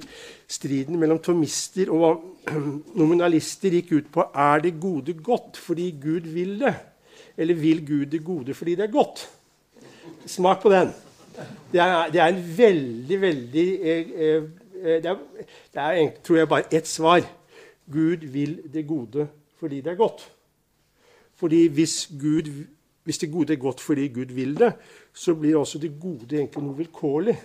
striden 0.50 1.00
mellom 1.00 1.22
tomister 1.24 1.88
og 1.94 2.52
nominalister 3.00 3.78
gikk 3.78 3.94
ut 3.96 4.12
på 4.12 4.28
er 4.28 4.66
det 4.66 4.76
gode 4.82 5.16
godt 5.24 5.60
fordi 5.62 5.88
Gud 6.02 6.28
vil 6.34 6.58
det, 6.66 6.76
eller 7.40 7.62
vil 7.64 7.84
Gud 7.86 8.06
det 8.12 8.24
gode 8.26 8.58
fordi 8.58 8.76
det 8.76 8.90
er 8.90 8.92
godt? 8.92 9.24
Smak 10.28 10.60
på 10.62 10.70
den. 10.70 10.92
Det 11.72 11.80
er, 11.80 12.10
det 12.12 12.20
er 12.20 12.28
en 12.28 12.42
veldig, 12.58 13.20
veldig 13.20 13.68
eh, 13.80 14.10
eh, 14.20 14.50
det, 15.00 15.14
er, 15.14 15.46
det 15.72 15.84
er, 15.86 16.10
tror 16.20 16.42
jeg, 16.42 16.48
bare 16.50 16.74
ett 16.76 16.88
svar. 16.88 17.24
Gud 17.88 18.28
vil 18.34 18.58
det 18.68 18.84
gode 18.86 19.30
fordi 19.62 19.80
det 19.80 19.92
er 19.92 20.00
godt. 20.00 20.24
Fordi 21.38 21.66
hvis, 21.66 22.10
Gud, 22.20 22.50
hvis 23.04 23.18
det 23.18 23.30
gode 23.32 23.52
er 23.52 23.56
godt 23.62 23.80
fordi 23.80 24.08
Gud 24.08 24.34
vil 24.34 24.58
det, 24.58 24.72
så 25.14 25.34
blir 25.34 25.56
også 25.56 25.78
det 25.78 25.92
gode 26.00 26.36
egentlig 26.36 26.62
noe 26.64 26.76
vilkårlig. 26.76 27.36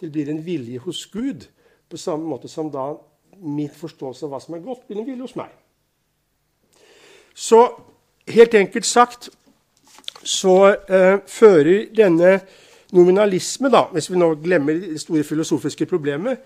Det 0.00 0.08
blir 0.12 0.30
en 0.32 0.40
vilje 0.46 0.78
hos 0.78 1.06
Gud, 1.12 1.44
på 1.90 2.00
samme 2.00 2.24
måte 2.28 2.48
som 2.48 2.70
da 2.72 2.94
min 3.44 3.68
forståelse 3.68 4.24
av 4.24 4.32
hva 4.32 4.40
som 4.40 4.56
er 4.56 4.64
godt, 4.64 4.86
blir 4.88 5.02
en 5.02 5.06
vilje 5.06 5.26
hos 5.26 5.36
meg. 5.36 5.52
Så 7.34 7.60
helt 8.30 8.54
enkelt 8.54 8.88
sagt 8.88 9.28
så 10.24 10.56
eh, 10.72 11.18
fører 11.28 11.90
denne 11.92 12.38
nominalisme, 12.94 13.68
da, 13.68 13.84
hvis 13.92 14.08
vi 14.10 14.20
nå 14.20 14.30
glemmer 14.40 14.80
det 14.80 15.00
store 15.02 15.24
filosofiske 15.26 15.86
problemet, 15.90 16.40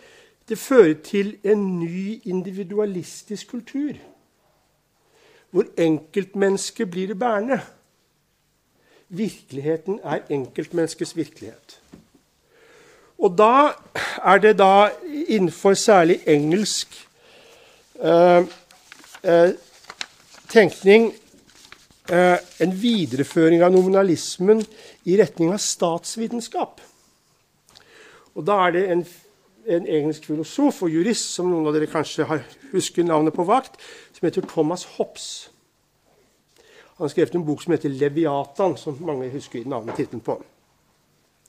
det 0.49 0.59
fører 0.59 0.95
til 1.05 1.37
en 1.45 1.67
ny 1.79 2.19
individualistisk 2.25 3.51
kultur 3.51 3.99
hvor 5.51 5.67
enkeltmennesket 5.79 6.91
blir 6.91 7.07
det 7.07 7.19
bærende. 7.19 7.61
Virkeligheten 9.09 10.01
er 10.05 10.27
enkeltmenneskets 10.31 11.17
virkelighet. 11.17 11.81
Og 13.19 13.39
da 13.39 13.73
er 14.25 14.39
det 14.39 14.59
da 14.59 14.91
innenfor 15.29 15.75
særlig 15.75 16.21
engelsk 16.27 17.07
eh, 18.03 18.45
eh, 19.23 19.51
tenkning 20.49 21.15
eh, 22.11 22.37
en 22.61 22.83
videreføring 22.83 23.63
av 23.63 23.73
nominalismen 23.73 24.63
i 25.05 25.17
retning 25.23 25.53
av 25.53 25.59
statsvitenskap. 25.59 26.81
Og 28.35 28.47
da 28.47 28.61
er 28.67 28.77
det 28.77 28.85
en 28.93 29.07
en 29.69 29.87
engelsk 29.87 30.25
filosof 30.25 30.83
og 30.85 30.93
jurist 30.93 31.35
som 31.35 31.49
noen 31.51 31.67
av 31.69 31.75
dere 31.77 31.89
kanskje 31.91 32.27
har, 32.29 32.41
husker 32.73 33.05
navnet 33.05 33.37
på 33.37 33.45
vakt, 33.49 33.77
som 34.19 34.27
heter 34.27 34.43
Thomas 34.43 34.85
Hobbes. 34.85 35.51
Han 36.97 37.05
har 37.05 37.09
skrevet 37.09 37.35
en 37.35 37.45
bok 37.47 37.63
som 37.63 37.73
heter 37.73 37.89
'Leviatan', 37.89 38.77
som 38.77 38.99
mange 39.01 39.31
husker 39.31 39.65
navnet 39.65 39.97
tittelen 39.97 40.21
på. 40.21 40.43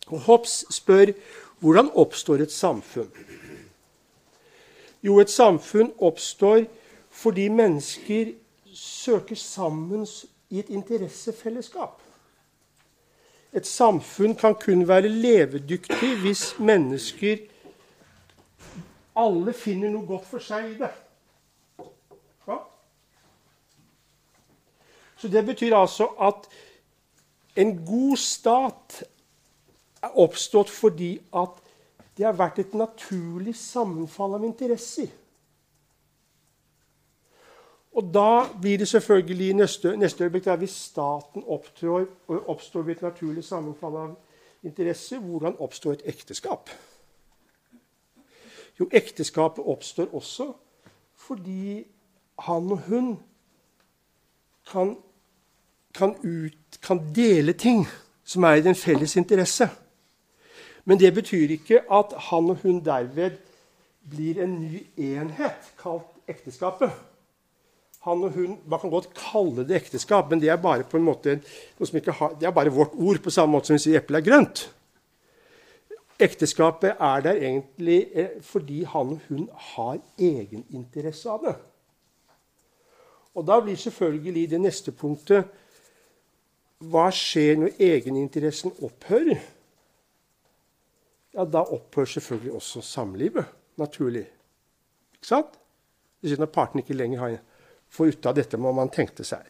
Og 0.07 0.19
Hobbes 0.19 0.65
spør 0.69 1.05
hvordan 1.59 1.89
oppstår 1.95 2.35
et 2.35 2.51
samfunn? 2.51 3.11
Jo, 5.03 5.19
et 5.19 5.29
samfunn 5.29 5.93
oppstår 5.97 6.65
fordi 7.09 7.47
mennesker 7.47 8.33
søker 8.73 9.35
sammen 9.35 10.07
i 10.49 10.59
et 10.59 10.69
interessefellesskap. 10.69 12.01
Et 13.53 13.67
samfunn 13.67 14.35
kan 14.35 14.55
kun 14.55 14.88
være 14.88 15.07
levedyktig 15.07 16.17
hvis 16.21 16.59
mennesker 16.59 17.38
alle 19.15 19.53
finner 19.53 19.89
noe 19.89 20.05
godt 20.05 20.25
for 20.25 20.39
seg 20.39 20.71
i 20.71 20.77
det. 20.77 20.91
Så 25.19 25.27
det 25.27 25.45
betyr 25.45 25.75
altså 25.75 26.07
at 26.19 26.47
en 27.55 27.85
god 27.85 28.17
stat 28.17 29.03
er 30.03 30.15
oppstått 30.15 30.69
fordi 30.71 31.17
at 31.35 31.57
det 32.17 32.25
har 32.25 32.38
vært 32.39 32.59
et 32.59 32.73
naturlig 32.75 33.55
sammenfall 33.55 34.38
av 34.38 34.45
interesser. 34.47 35.07
Og 37.99 38.13
da 38.13 38.45
blir 38.61 38.77
det 38.79 38.88
selvfølgelig 38.88 39.53
neste, 39.53 39.95
neste 39.97 40.23
øyeblikk 40.23 40.45
der 40.45 40.59
hvis 40.61 40.75
staten 40.91 41.43
opptrår, 41.47 42.05
oppstår 42.27 42.81
ved 42.81 42.95
et 42.95 43.01
naturlig 43.01 43.43
sammenfall 43.43 43.95
av 43.97 44.15
interesser, 44.63 45.19
hvordan 45.19 45.57
oppstår 45.59 45.97
et 45.97 46.05
ekteskap? 46.13 46.69
Jo, 48.79 48.88
ekteskapet 48.91 49.65
oppstår 49.65 50.13
også 50.15 50.53
fordi 51.19 51.83
han 52.39 52.71
og 52.71 52.77
hun 52.88 53.09
kan, 54.71 54.95
kan, 55.96 56.15
ut, 56.24 56.79
kan 56.81 57.01
dele 57.15 57.53
ting 57.53 57.88
som 58.24 58.43
er 58.43 58.60
i 58.60 58.65
den 58.65 58.75
felles 58.77 59.15
interesse. 59.17 59.69
Men 60.86 61.00
det 61.00 61.13
betyr 61.13 61.55
ikke 61.58 61.84
at 61.91 62.15
han 62.29 62.50
og 62.50 62.63
hun 62.63 62.81
derved 62.86 63.38
blir 64.10 64.41
en 64.43 64.55
ny 64.62 64.84
enhet 64.98 65.72
kalt 65.81 66.10
ekteskapet. 66.29 66.91
Han 68.08 68.24
og 68.24 68.31
hun, 68.31 68.58
Man 68.65 68.79
kan 68.79 68.89
godt 68.89 69.10
kalle 69.13 69.65
det 69.67 69.75
ekteskap, 69.75 70.29
men 70.29 70.41
det 70.41 70.50
er 70.50 70.62
bare 70.62 70.84
på 70.84 70.98
en 70.98 71.03
måte, 71.03 71.39
har, 71.79 72.36
det 72.39 72.48
er 72.48 72.51
bare 72.51 72.74
vårt 72.74 72.96
ord, 72.96 73.19
på 73.19 73.29
samme 73.29 73.51
måte 73.51 73.67
som 73.67 73.75
vi 73.75 73.84
sier 73.84 74.00
eple 74.00 74.22
er 74.22 74.25
grønt. 74.25 74.69
Ekteskapet 76.19 76.96
er 77.00 77.22
der 77.24 77.38
egentlig 77.38 78.00
eh, 78.13 78.41
fordi 78.43 78.84
han 78.84 79.15
og 79.15 79.19
hun 79.27 79.50
har 79.74 80.00
egeninteresse 80.17 81.29
av 81.29 81.43
det. 81.43 81.55
Og 83.36 83.46
da 83.48 83.60
blir 83.63 83.77
selvfølgelig 83.79 84.50
det 84.51 84.62
neste 84.62 84.91
punktet 84.91 85.48
Hva 86.79 87.09
skjer 87.12 87.57
når 87.59 87.81
egeninteressen 87.83 88.71
opphører? 88.79 89.41
Ja, 91.36 91.45
Da 91.45 91.62
opphører 91.62 92.05
selvfølgelig 92.05 92.53
også 92.53 92.81
samlivet. 92.81 93.45
naturlig. 93.77 94.27
Ikke 95.13 95.27
sant? 95.27 95.59
Det 96.21 96.39
Når 96.39 96.45
partene 96.45 96.81
ikke 96.81 96.93
lenger 96.93 97.19
har 97.19 97.39
får 97.89 98.07
ut 98.07 98.25
av 98.25 98.36
dette 98.36 98.57
hva 98.57 98.74
man 98.75 98.89
tenkte 98.89 99.24
seg. 99.24 99.45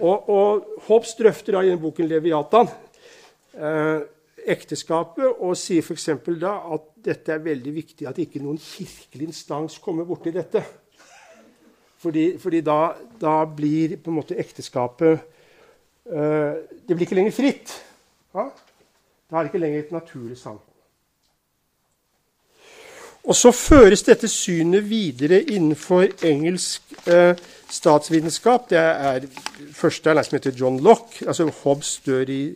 Og, 0.00 0.28
og 0.28 0.64
Hobbes 0.88 1.14
drøfter 1.14 1.52
da 1.54 1.62
i 1.62 1.70
denne 1.70 1.82
boken 1.82 2.08
'Leviatan' 2.08 2.70
eh, 3.54 4.00
ekteskapet 4.54 5.38
og 5.38 5.56
sier 5.56 5.82
f.eks. 5.82 6.08
da 6.40 6.54
at 6.74 6.88
dette 7.04 7.32
er 7.32 7.44
veldig 7.44 7.74
viktig 7.74 8.08
at 8.08 8.18
ikke 8.18 8.42
noen 8.42 8.58
kirkelig 8.60 9.30
instans 9.30 9.78
kommer 9.78 10.04
borti 10.04 10.34
dette. 10.34 10.64
Fordi, 12.02 12.34
fordi 12.38 12.60
da, 12.60 12.94
da, 13.20 13.44
blir 13.48 13.96
på 13.96 14.10
en 14.10 14.18
måte 14.18 14.36
ekteskapet 14.36 15.22
Det 16.04 16.92
blir 16.92 17.06
ikke 17.06 17.16
lenger 17.16 17.32
fritt. 17.32 17.72
Ja? 18.34 18.50
Da 19.30 19.36
er 19.36 19.42
det 19.42 19.50
ikke 19.52 19.62
lenger 19.62 19.78
et 19.80 19.92
naturlig 19.92 20.38
samhold. 20.38 20.70
Og 23.24 23.36
så 23.36 23.52
føres 23.56 24.02
dette 24.04 24.28
synet 24.28 24.84
videre 24.84 25.38
innenfor 25.42 26.10
engelsk 26.28 26.82
eh, 27.08 27.32
statsvitenskap. 27.72 28.68
Det 28.70 28.78
er 28.78 29.24
første 29.72 30.10
er 30.10 30.20
en 30.20 30.24
som 30.24 30.36
heter 30.36 30.58
John 30.60 30.76
Lock. 30.84 31.22
altså 31.26 31.48
Hobbes 31.62 32.02
dør 32.04 32.28
i, 32.28 32.54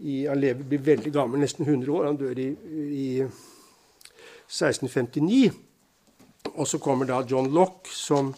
i, 0.00 0.24
Han 0.26 0.40
lever, 0.40 0.64
blir 0.64 0.82
veldig 0.82 1.12
gammel, 1.12 1.40
nesten 1.40 1.64
100 1.64 1.92
år. 1.94 2.06
Han 2.06 2.16
dør 2.16 2.38
i, 2.42 2.48
i 2.90 3.22
1659. 4.50 5.52
Og 6.54 6.66
så 6.66 6.78
kommer 6.78 7.06
da 7.06 7.22
John 7.30 7.52
Lock 7.54 7.86
som 7.94 8.34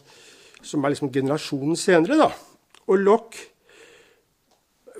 som 0.63 0.85
er 0.85 0.95
liksom 0.95 1.13
generasjonen 1.13 1.77
senere. 1.77 2.19
da. 2.19 2.31
Og 2.87 2.99
Lock 2.99 3.37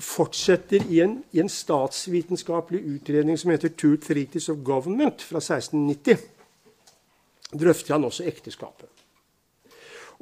fortsetter 0.01 0.85
i 0.89 1.01
en, 1.05 1.19
i 1.33 1.41
en, 1.41 1.49
statsvitenskapelig 1.49 2.81
utredning 2.95 3.39
som 3.39 3.51
heter 3.51 3.69
Two 3.69 3.97
Treaties 3.97 4.49
of 4.49 4.63
Government 4.65 5.23
fra 5.23 5.43
1690. 5.43 6.19
Drøfter 7.53 7.95
han 7.95 8.05
også 8.09 8.25
ekteskapet. 8.25 8.89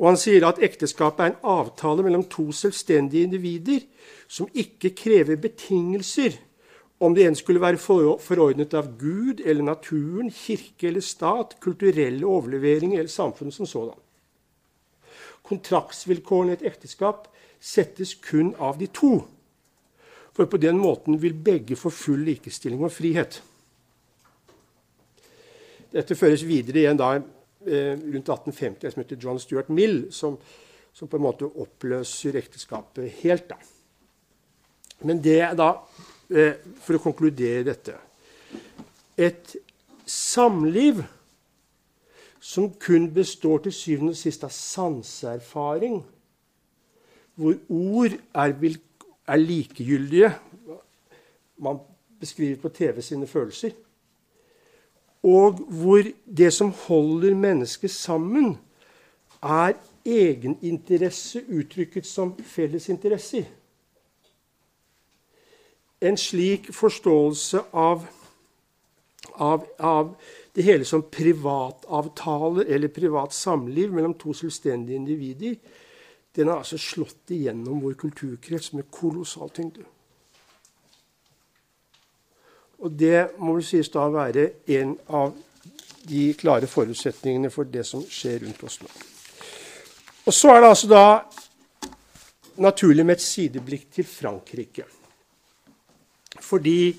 Og 0.00 0.08
Han 0.08 0.18
sier 0.18 0.46
at 0.48 0.60
ekteskapet 0.64 1.24
er 1.24 1.32
en 1.32 1.42
avtale 1.44 2.02
mellom 2.02 2.24
to 2.32 2.48
selvstendige 2.56 3.28
individer 3.28 3.82
som 4.28 4.48
ikke 4.54 4.94
krever 4.96 5.36
betingelser, 5.36 6.38
om 7.00 7.14
det 7.14 7.26
en 7.26 7.36
skulle 7.36 7.60
være 7.60 7.80
forordnet 7.80 8.74
av 8.76 8.90
Gud 9.00 9.40
eller 9.44 9.64
naturen, 9.64 10.30
kirke 10.30 10.88
eller 10.88 11.04
stat, 11.04 11.56
kulturelle 11.60 12.26
overleveringer 12.26 12.98
eller 12.98 13.12
samfunnet 13.12 13.54
som 13.54 13.66
sådan. 13.66 13.96
Kontraktsvilkårene 15.48 16.52
i 16.52 16.58
et 16.58 16.66
ekteskap 16.68 17.28
settes 17.60 18.14
kun 18.14 18.52
av 18.58 18.78
de 18.80 18.86
to. 18.86 19.14
For 20.32 20.46
på 20.46 20.60
den 20.62 20.78
måten 20.78 21.18
vil 21.22 21.34
begge 21.34 21.76
få 21.76 21.90
full 21.90 22.22
likestilling 22.28 22.82
og 22.84 22.92
frihet. 22.94 23.40
Dette 25.90 26.14
føres 26.14 26.44
videre 26.46 26.84
igjen 26.84 26.98
da, 26.98 27.14
eh, 27.66 27.96
rundt 27.98 28.28
1850 28.30 28.92
som 28.92 29.02
heter 29.02 29.18
John 29.20 29.40
Stuart 29.42 29.68
Mill, 29.68 30.12
som, 30.12 30.38
som, 30.92 31.08
på 31.08 31.18
en 31.18 31.26
måte 31.26 31.50
oppløser 31.50 32.38
ekteskapet 32.38 33.10
helt. 33.22 33.48
da. 33.48 33.56
Men 35.02 35.22
det 35.22 35.40
er 35.40 35.54
da, 35.58 35.72
eh, 36.30 36.54
for 36.80 36.96
å 36.96 37.02
konkludere 37.02 37.64
dette 37.64 37.98
Et 39.20 39.56
samliv 40.06 41.02
som 42.40 42.70
kun 42.80 43.10
består 43.12 43.58
til 43.58 43.72
syvende 43.72 44.14
og 44.14 44.16
sist 44.16 44.44
av 44.46 44.52
sanseerfaring, 44.54 45.98
hvor 47.36 47.58
ord 47.68 48.16
er, 48.34 48.54
er, 49.30 49.36
likegyldige 49.36 50.32
Man 51.60 51.78
beskriver 52.20 52.56
på 52.56 52.68
TV 52.68 53.02
sine 53.04 53.26
følelser. 53.26 53.70
Og 55.22 55.52
hvor 55.52 56.02
det 56.36 56.52
som 56.52 56.72
holder 56.86 57.34
mennesket 57.34 57.90
sammen, 57.90 58.58
er 59.42 59.72
egeninteresse 60.04 61.42
uttrykket 61.48 62.06
som 62.06 62.32
fellesinteresser. 62.44 63.44
En 66.00 66.16
slik 66.16 66.70
forståelse 66.72 67.60
av, 67.76 68.06
av, 69.36 69.66
av 69.78 70.14
det 70.56 70.64
hele 70.64 70.84
som 70.88 71.04
privatavtale 71.12 72.64
eller 72.64 72.88
privat 72.88 73.36
samliv 73.36 73.92
mellom 73.92 74.16
to 74.16 74.32
selvstendige 74.36 74.96
individer, 74.96 75.54
den 76.36 76.48
har 76.48 76.62
altså 76.62 76.78
slått 76.78 77.32
igjennom 77.34 77.80
vår 77.82 77.96
kulturkrets 77.98 78.72
med 78.72 78.90
kolossal 78.90 79.50
tyngde. 79.54 79.84
Og 82.80 82.92
det 82.96 83.30
må 83.38 83.56
vel 83.58 83.66
sies 83.66 83.90
da 83.92 84.06
være 84.08 84.46
en 84.78 84.94
av 85.08 85.34
de 86.08 86.30
klare 86.38 86.68
forutsetningene 86.70 87.50
for 87.52 87.68
det 87.68 87.84
som 87.86 88.04
skjer 88.06 88.40
rundt 88.44 88.62
oss 88.64 88.78
nå. 88.80 88.88
Og 90.26 90.34
så 90.34 90.54
er 90.54 90.62
det 90.62 90.70
altså 90.70 90.88
da 90.88 91.04
naturlig 92.60 93.04
med 93.04 93.18
et 93.18 93.24
sideblikk 93.24 93.90
til 93.92 94.06
Frankrike. 94.08 94.86
Fordi 96.40 96.94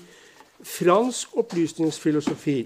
fransk 0.62 1.36
opplysningsfilosofi 1.42 2.60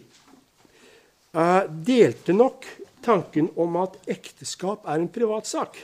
Eh, 1.36 1.62
delte 1.68 2.32
nok 2.32 2.64
tanken 3.04 3.50
om 3.60 3.76
at 3.82 3.98
ekteskap 4.08 4.86
er 4.88 5.02
en 5.02 5.10
privatsak. 5.12 5.76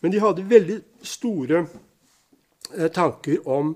Men 0.00 0.12
de 0.12 0.20
hadde 0.20 0.48
veldig 0.48 0.80
store 1.02 1.64
eh, 2.76 2.88
tanker 2.92 3.46
om 3.48 3.74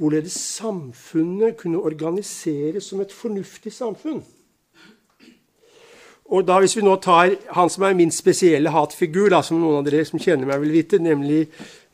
hvorledes 0.00 0.32
samfunnet 0.32 1.58
kunne 1.60 1.78
organiseres 1.78 2.88
som 2.88 3.00
et 3.00 3.12
fornuftig 3.12 3.72
samfunn. 3.72 4.22
Og 6.30 6.46
da 6.46 6.58
Hvis 6.58 6.76
vi 6.76 6.82
nå 6.82 6.96
tar 6.96 7.34
han 7.50 7.70
som 7.70 7.82
er 7.82 7.94
min 7.94 8.10
spesielle 8.10 8.70
hatfigur, 8.70 9.28
da, 9.28 9.42
som 9.42 9.58
noen 9.58 9.80
av 9.80 9.84
dere 9.84 10.04
som 10.06 10.18
kjenner 10.22 10.46
meg 10.46 10.60
vil 10.62 10.72
vite, 10.72 10.98
nemlig 11.02 11.48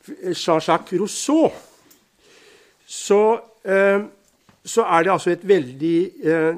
Jean-Jacques 0.07 1.01
Rousseau, 1.01 1.51
så, 2.87 3.41
eh, 3.65 4.05
så, 4.65 4.83
er 4.83 5.03
det 5.03 5.13
altså 5.13 5.31
et 5.31 5.49
veldig 5.49 6.11
eh, 6.25 6.55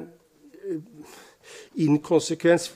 inkonsekvens 1.75 2.71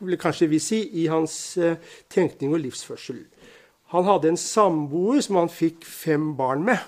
vil 0.00 0.18
kanskje 0.18 0.48
vi 0.50 0.58
si, 0.58 0.80
i 1.02 1.06
hans 1.06 1.56
eh, 1.56 1.76
tenkning 2.10 2.54
og 2.54 2.64
livsførsel. 2.64 3.20
Han 3.92 4.08
hadde 4.08 4.32
en 4.32 4.40
samboer 4.40 5.20
som 5.24 5.38
han 5.40 5.52
fikk 5.52 5.84
fem 5.84 6.32
barn 6.36 6.64
med. 6.64 6.80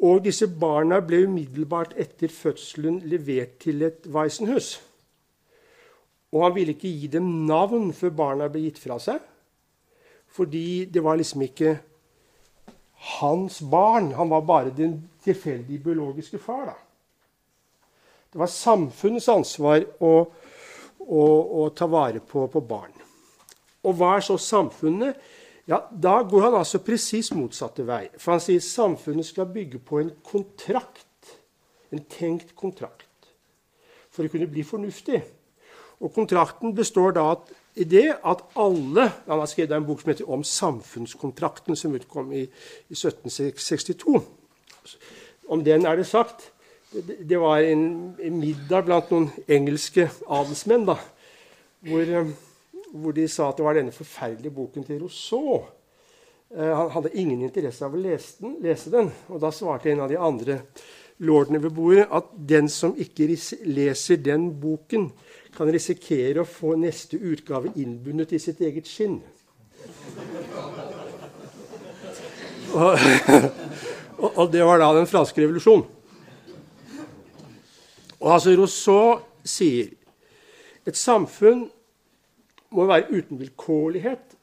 Og 0.00 0.22
disse 0.24 0.46
barna 0.48 1.00
ble 1.04 1.24
umiddelbart 1.26 1.92
etter 2.00 2.32
fødselen 2.32 3.02
levert 3.10 3.58
til 3.60 3.82
et 3.84 4.06
Weissenhus. 4.08 4.78
Og 6.30 6.44
han 6.46 6.54
ville 6.54 6.76
ikke 6.76 6.88
gi 6.88 7.10
dem 7.10 7.26
navn 7.48 7.90
før 7.96 8.14
barna 8.22 8.48
ble 8.48 8.62
gitt 8.68 8.78
fra 8.80 9.00
seg. 9.02 9.18
Fordi 10.30 10.86
det 10.86 11.02
var 11.02 11.18
liksom 11.18 11.42
ikke 11.42 11.74
hans 13.18 13.58
barn. 13.70 14.12
Han 14.14 14.30
var 14.30 14.46
bare 14.46 14.76
den 14.76 15.00
tilfeldige 15.24 15.82
biologiske 15.82 16.38
far. 16.38 16.64
da. 16.70 16.78
Det 18.32 18.38
var 18.38 18.46
samfunnets 18.46 19.28
ansvar 19.28 19.82
å, 19.98 20.12
å, 21.02 21.24
å 21.64 21.68
ta 21.74 21.88
vare 21.90 22.22
på, 22.22 22.46
på, 22.46 22.60
barn. 22.62 22.94
Og 23.82 23.96
hva 23.98 24.14
er 24.16 24.22
så 24.22 24.36
samfunnet? 24.38 25.18
Ja, 25.70 25.88
Da 26.02 26.22
går 26.22 26.48
han 26.48 26.56
altså 26.58 26.80
presis 26.82 27.30
motsatte 27.34 27.84
vei. 27.86 28.08
For 28.18 28.34
han 28.34 28.42
sier 28.42 28.62
samfunnet 28.64 29.28
skal 29.28 29.46
bygge 29.54 29.78
på 29.78 30.00
en 30.02 30.10
kontrakt. 30.26 31.06
En 31.94 32.02
tenkt 32.10 32.56
kontrakt. 32.58 33.06
For 34.10 34.26
å 34.26 34.32
kunne 34.32 34.50
bli 34.50 34.64
fornuftig. 34.66 35.22
Og 36.00 36.10
kontrakten 36.14 36.74
består 36.74 37.14
da 37.14 37.26
i 37.78 37.84
det 37.86 38.16
at 38.26 38.40
alle 38.58 39.04
Han 39.26 39.38
har 39.38 39.46
skrevet 39.46 39.76
en 39.76 39.86
bok 39.86 40.00
som 40.00 40.10
heter 40.10 40.28
'Om 40.28 40.42
samfunnskontrakten', 40.42 41.76
som 41.76 41.94
utkom 41.94 42.32
i, 42.32 42.42
i 42.88 42.94
1762. 42.94 44.22
Om 45.48 45.64
den 45.64 45.86
er 45.86 45.96
det 45.96 46.06
sagt 46.06 46.50
det 47.28 47.40
var 47.40 47.58
en, 47.58 48.16
middag 48.18 48.82
blant 48.82 49.10
noen 49.10 49.30
engelske 49.48 50.10
adelsmenn 50.26 50.86
da, 50.86 50.96
hvor, 51.86 52.00
eh, 52.00 52.26
hvor, 52.92 53.12
de 53.12 53.26
sa 53.28 53.48
at 53.48 53.58
det 53.58 53.64
var 53.66 53.76
denne 53.78 53.94
forferdelige 53.94 54.54
boken 54.54 54.86
til 54.86 55.00
Rousseau. 55.02 55.60
Eh, 56.50 56.72
han 56.76 56.90
hadde 56.90 57.12
ingen 57.14 57.42
interesse 57.46 57.84
av 57.86 57.94
å 57.94 58.00
lese 58.00 58.42
den, 58.42 58.56
lese 58.64 58.90
den, 58.90 59.12
Og 59.28 59.40
da 59.42 59.52
svarte 59.54 59.92
en 59.92 60.02
av 60.04 60.10
de 60.10 60.18
andre 60.18 60.60
lordene 61.20 61.60
ved 61.62 61.74
bordet 61.76 62.06
at 62.10 62.32
den 62.34 62.68
som 62.68 62.96
ikke 62.98 63.28
leser 63.68 64.16
den 64.16 64.50
boken, 64.60 65.10
kan 65.56 65.70
risikere 65.70 66.42
å 66.42 66.48
få 66.48 66.76
neste 66.78 67.18
utgave 67.18 67.72
innbundet 67.74 68.32
i 68.32 68.38
sitt 68.38 68.60
eget 68.62 68.86
skinn. 68.88 69.18
og, 72.72 72.98
og 74.38 74.46
det 74.52 74.62
var 74.64 74.78
da 74.78 74.92
den 74.94 75.10
franske 75.10 75.42
revolusjonen. 75.42 75.84
Og 78.20 78.32
altså 78.34 78.52
Rousseau 78.52 79.20
sier 79.48 79.90
et 80.86 80.96
samfunn 80.96 81.66
må 82.70 82.86
være 82.86 83.10
uten 83.10 83.40
vilkårlighet. 83.40 84.36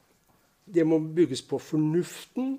Det 0.68 0.84
må 0.88 1.00
bygges 1.00 1.42
på 1.48 1.60
fornuften. 1.60 2.58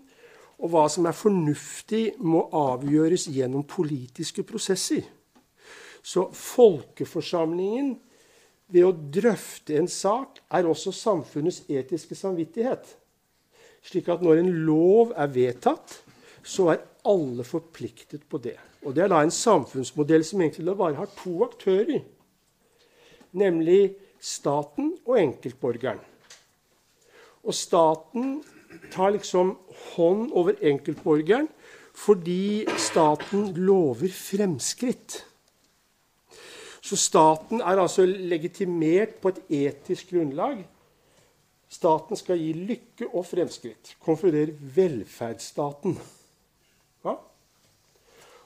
Og 0.58 0.72
hva 0.72 0.88
som 0.90 1.06
er 1.06 1.14
fornuftig, 1.14 2.16
må 2.18 2.48
avgjøres 2.52 3.28
gjennom 3.30 3.66
politiske 3.68 4.42
prosesser. 4.42 5.04
Så 6.02 6.28
folkeforsamlingen 6.34 7.92
ved 8.72 8.84
å 8.84 8.92
drøfte 8.92 9.76
en 9.78 9.88
sak 9.88 10.40
er 10.54 10.66
også 10.68 10.92
samfunnets 10.94 11.62
etiske 11.70 12.16
samvittighet. 12.18 12.84
Slik 13.84 14.08
at 14.12 14.24
når 14.24 14.42
en 14.42 14.50
lov 14.66 15.14
er 15.16 15.30
vedtatt, 15.32 16.00
så 16.42 16.72
er 16.72 16.84
alle 17.08 17.44
forpliktet 17.46 18.26
på 18.28 18.40
det. 18.42 18.56
Og 18.82 18.94
Det 18.94 19.04
er 19.04 19.12
da 19.12 19.22
en 19.22 19.34
samfunnsmodell 19.34 20.24
som 20.24 20.40
egentlig 20.40 20.76
bare 20.76 20.98
har 20.98 21.10
to 21.18 21.44
aktører, 21.44 22.02
nemlig 23.32 23.94
staten 24.20 24.92
og 25.06 25.18
enkeltborgeren. 25.20 26.00
Og 27.44 27.54
staten 27.54 28.38
tar 28.92 29.14
liksom 29.14 29.54
hånd 29.94 30.32
over 30.36 30.58
enkeltborgeren 30.60 31.48
fordi 31.98 32.62
staten 32.78 33.50
lover 33.56 34.12
fremskritt. 34.14 35.24
Så 36.80 36.96
staten 36.96 37.60
er 37.60 37.80
altså 37.80 38.06
legitimert 38.06 39.16
på 39.22 39.32
et 39.32 39.40
etisk 39.66 40.12
grunnlag. 40.14 40.60
Staten 41.68 42.16
skal 42.16 42.38
gi 42.40 42.52
lykke 42.54 43.10
og 43.10 43.26
fremskritt. 43.28 43.96
Konfererer 44.00 44.54
velferdsstaten. 44.76 45.98
Ja? 47.04 47.16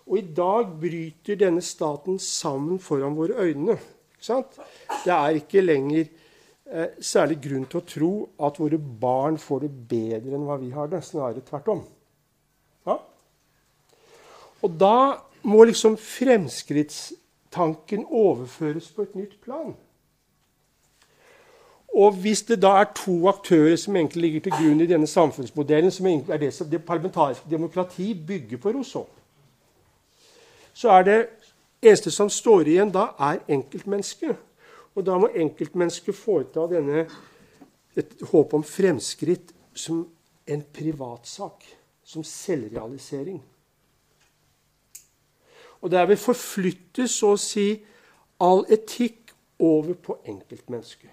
Og 0.09 0.17
i 0.19 0.25
dag 0.35 0.73
bryter 0.81 1.39
denne 1.39 1.63
staten 1.63 2.19
sammen 2.19 2.81
foran 2.83 3.15
våre 3.17 3.37
øyne. 3.45 3.77
Det 4.23 5.15
er 5.15 5.29
ikke 5.39 5.61
lenger 5.65 6.05
eh, 6.05 6.89
særlig 7.01 7.39
grunn 7.43 7.67
til 7.71 7.79
å 7.81 7.89
tro 7.95 8.13
at 8.47 8.61
våre 8.63 8.79
barn 8.79 9.37
får 9.41 9.59
det 9.65 9.73
bedre 9.91 10.33
enn 10.37 10.47
hva 10.47 10.57
vi 10.63 10.71
har 10.75 10.87
det. 10.93 11.01
Snarere 11.07 11.43
tvert 11.47 11.69
om. 11.75 11.83
Ja? 12.87 12.97
Og 14.63 14.71
da 14.79 14.99
må 15.43 15.65
liksom 15.67 15.97
fremskrittstanken 15.99 18.07
overføres 18.09 18.87
på 18.95 19.03
et 19.09 19.15
nytt 19.19 19.37
plan. 19.43 19.75
Og 21.93 22.13
hvis 22.25 22.41
det 22.49 22.63
da 22.63 22.69
er 22.81 22.93
to 22.97 23.29
aktører 23.29 23.77
som 23.77 23.97
egentlig 23.97 24.23
ligger 24.23 24.41
til 24.41 24.53
grunn 24.53 24.81
i 24.81 24.89
denne 24.89 25.07
samfunnsmodellen, 25.07 25.91
som 25.91 26.07
er 26.07 26.37
det 26.41 26.55
som 26.55 26.71
det 26.71 26.85
parlamentariske 26.85 27.51
demokrati 27.51 28.15
bygger 28.27 28.57
på 28.57 28.73
Rousseau, 28.73 29.07
så 30.75 30.89
er 30.89 31.03
det 31.03 31.27
eneste 31.83 32.11
som 32.11 32.31
står 32.31 32.71
igjen 32.71 32.93
da, 32.95 33.11
er 33.19 33.43
enkeltmennesket. 33.53 34.37
Og 34.95 35.07
da 35.07 35.17
må 35.19 35.31
enkeltmennesket 35.35 36.17
foreta 36.17 36.67
denne, 36.71 37.07
et 37.97 38.23
håp 38.31 38.55
om 38.57 38.65
fremskritt 38.65 39.53
som 39.75 40.05
en 40.47 40.63
privatsak. 40.75 41.65
Som 42.05 42.25
selvrealisering. 42.27 43.39
Og 45.81 45.91
derved 45.91 46.19
forflyttes 46.21 47.15
så 47.19 47.33
å 47.35 47.41
si 47.41 47.67
all 48.43 48.67
etikk 48.71 49.33
over 49.63 49.95
på 49.95 50.19
enkeltmennesket. 50.29 51.11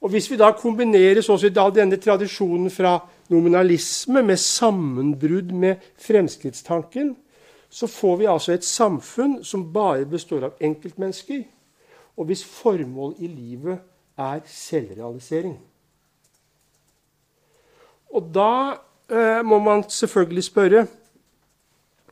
Og 0.00 0.10
Hvis 0.10 0.30
vi 0.30 0.36
da 0.40 0.48
kombinerer 0.56 1.20
så 1.20 1.36
da 1.52 1.68
denne 1.70 1.96
tradisjonen 2.00 2.70
fra 2.70 2.98
nominalisme 3.28 4.22
med 4.22 4.36
sammenbrudd 4.36 5.52
med 5.52 5.76
fremskrittstanken, 6.00 7.16
så 7.70 7.86
får 7.86 8.16
vi 8.16 8.26
altså 8.26 8.52
et 8.52 8.64
samfunn 8.66 9.40
som 9.44 9.68
bare 9.72 10.06
består 10.10 10.48
av 10.48 10.60
enkeltmennesker, 10.60 11.44
og 12.16 12.26
hvis 12.26 12.44
formål 12.44 13.14
i 13.18 13.30
livet 13.30 13.78
er 14.18 14.40
selvrealisering. 14.46 15.54
Og 18.10 18.32
da 18.34 18.52
eh, 19.10 19.44
må 19.46 19.60
man 19.62 19.84
selvfølgelig 19.88 20.44
spørre 20.44 20.86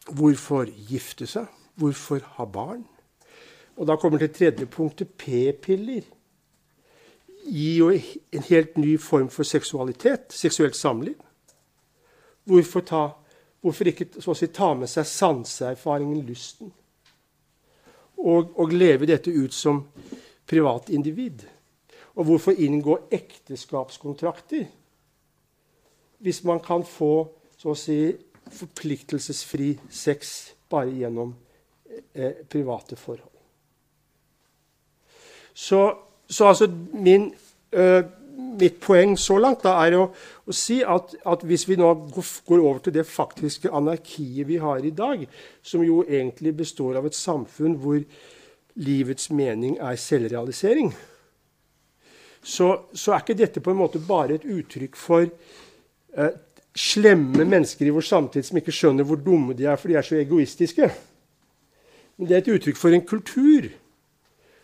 hvorfor 0.09 0.71
gifte 0.89 1.27
seg? 1.27 1.49
Hvorfor 1.75 2.23
ha 2.39 2.45
barn? 2.45 2.87
Og 3.77 3.87
da 3.87 3.97
kommer 3.97 4.19
til 4.19 4.33
tredje 4.35 4.67
punktet 4.67 5.11
p-piller 5.19 6.07
gir 7.49 7.77
jo 7.77 7.91
en 8.33 8.43
helt 8.43 8.77
ny 8.79 8.99
form 9.01 9.29
for 9.31 9.43
seksualitet, 9.43 10.33
seksuelt 10.35 10.77
samliv. 10.77 11.15
Hvorfor, 12.45 12.81
ta, 12.81 13.09
hvorfor 13.61 13.91
ikke 13.91 14.09
si, 14.23 14.49
ta 14.55 14.73
med 14.75 14.91
seg 14.91 15.07
sanseerfaringen, 15.07 16.23
lysten? 16.27 16.73
Og, 18.19 18.51
og, 18.59 18.73
leve 18.75 19.07
dette 19.07 19.31
ut 19.31 19.55
som 19.55 19.85
privat 20.49 20.91
individ? 20.91 21.45
Og 22.19 22.27
hvorfor 22.27 22.59
inngå 22.59 22.99
ekteskapskontrakter 23.15 24.67
hvis 26.19 26.43
man 26.43 26.59
kan 26.59 26.83
få 26.83 27.29
så 27.59 27.71
å 27.71 27.79
si, 27.79 28.11
forpliktelsesfri 28.49 29.69
sex 29.93 30.33
bare 30.71 30.91
gjennom 30.99 31.31
eh, 32.15 32.43
private 32.51 32.99
forhold? 32.99 33.35
Så 35.55 35.83
så 36.29 36.45
altså 36.45 36.71
min, 36.93 37.35
uh, 37.73 38.05
mitt 38.39 38.79
poeng 38.81 39.17
så 39.19 39.39
langt 39.41 39.65
da, 39.67 39.75
er 39.83 39.97
å, 39.99 40.07
å 40.47 40.55
si 40.55 40.79
at, 40.87 41.15
at, 41.27 41.45
hvis 41.47 41.67
vi 41.69 41.79
nå 41.79 41.91
går 42.15 42.59
over 42.61 42.81
til 42.85 42.95
det 42.95 43.07
faktiske 43.09 43.73
anarkiet 43.75 44.47
vi 44.47 44.61
har 44.63 44.85
i 44.85 44.95
dag, 44.95 45.25
som 45.63 45.83
jo 45.83 46.05
egentlig 46.07 46.55
består 46.61 47.01
av 47.01 47.09
et 47.09 47.19
samfunn 47.19 47.75
hvor 47.83 47.99
livets 48.79 49.33
mening 49.35 49.79
er 49.83 49.99
selvrealisering, 49.99 50.93
så, 52.39 52.69
så 52.95 53.13
er 53.13 53.25
ikke 53.25 53.41
dette 53.41 53.63
på 53.63 53.75
en 53.75 53.81
måte 53.81 54.01
bare 54.07 54.39
et 54.39 54.47
uttrykk 54.47 54.95
for 54.97 55.27
eh, 55.27 56.37
slemme 56.79 57.43
mennesker 57.43 57.89
i 57.89 57.95
vår 57.95 58.07
samtid 58.07 58.47
som 58.47 58.61
ikke 58.61 58.75
skjønner 58.75 59.07
hvor 59.07 59.19
dumme 59.19 59.57
de 59.59 59.67
er, 59.67 59.77
for 59.81 59.91
de 59.91 59.99
er 59.99 60.07
så 60.07 60.19
egoistiske. 60.21 60.87
Men 62.17 62.31
det 62.31 62.37
er 62.37 62.45
et 62.45 62.55
uttrykk 62.55 62.79
for 62.79 62.95
en 62.95 63.07
kultur 63.07 63.67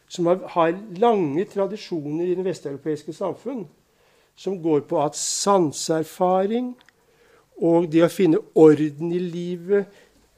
som 0.08 0.26
har, 0.26 0.74
lange 1.00 1.44
tradisjoner 1.44 2.26
i 2.26 2.34
det 2.34 2.44
vesteuropeiske 2.44 3.12
samfunn, 3.12 3.64
som 4.36 4.58
går 4.62 4.80
på 4.90 5.00
at 5.02 5.16
sanseerfaring 5.16 6.74
og 7.62 7.86
det 7.92 8.02
å 8.02 8.10
finne 8.10 8.40
orden 8.58 9.12
i 9.14 9.20
livet 9.22 9.86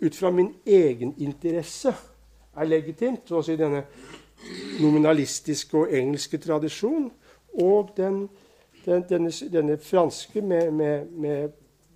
ut 0.00 0.16
fra 0.16 0.30
min 0.30 0.52
egen 0.66 1.14
interesse 1.16 1.94
er 2.56 2.68
legitimt. 2.68 3.30
Også 3.32 3.54
i 3.54 3.60
denne 3.60 3.86
nominalistiske 4.80 5.78
og 5.78 5.94
engelske 5.96 6.38
tradisjonen, 6.38 7.10
Og 7.56 7.90
den, 7.96 8.28
den, 8.84 9.04
denne, 9.08 9.30
denne, 9.52 9.78
franske 9.78 10.42
med, 10.42 10.70
med, 10.70 11.06
med, 11.06 11.48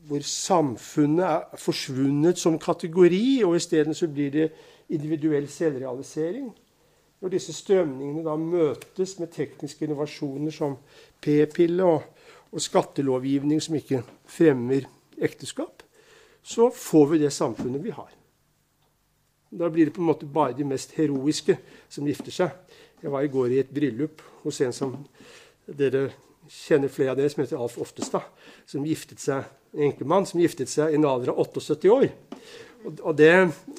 hvor 0.08 0.20
samfunnet 0.24 1.24
er 1.24 1.58
forsvunnet 1.58 2.38
som 2.38 2.58
kategori, 2.58 3.42
og 3.44 3.56
isteden 3.56 3.94
blir 4.12 4.30
det 4.30 4.52
individuell 4.88 5.48
selvrealisering. 5.48 6.48
Når 7.20 7.34
disse 7.34 7.52
strømningene 7.52 8.24
da 8.24 8.36
møtes 8.40 9.18
med 9.20 9.32
tekniske 9.34 9.84
innovasjoner 9.84 10.54
som 10.54 10.78
p-pille 11.20 11.84
og, 11.84 12.06
og, 12.50 12.62
skattelovgivning 12.64 13.60
som 13.62 13.76
ikke 13.76 14.00
fremmer 14.28 14.88
ekteskap, 15.20 15.84
så 16.42 16.70
får 16.72 17.06
vi 17.12 17.20
det 17.20 17.32
samfunnet 17.36 17.84
vi 17.84 17.92
har. 17.92 18.08
Da 19.50 19.68
blir 19.68 19.90
det 19.90 19.94
på 19.96 20.00
en 20.00 20.08
måte 20.08 20.30
bare 20.30 20.56
de 20.56 20.64
mest 20.64 20.94
heroiske 20.96 21.58
som 21.90 22.08
gifter 22.08 22.32
seg. 22.32 22.56
Jeg 23.02 23.12
var 23.12 23.26
i 23.26 23.32
går 23.32 23.52
i 23.52 23.60
et 23.60 23.72
bryllup 23.74 24.22
hos 24.44 24.60
en 24.64 24.72
som 24.72 24.96
dere 25.66 26.08
kjenner 26.50 26.90
flere 26.92 27.12
av 27.12 27.20
dere, 27.20 27.30
som 27.32 27.42
heter 27.42 27.60
Alf 27.60 27.76
Oftestad. 27.82 28.26
Som 28.66 28.86
giftet 28.88 29.20
seg, 29.22 29.44
En 29.70 29.84
enkemann 29.86 30.24
som 30.26 30.40
giftet 30.42 30.66
seg 30.66 30.90
i 30.90 30.96
en 30.98 31.04
alder 31.06 31.30
av 31.30 31.44
78 31.44 31.90
år. 31.94 32.08
Og 32.84 33.12
det, 33.16 33.32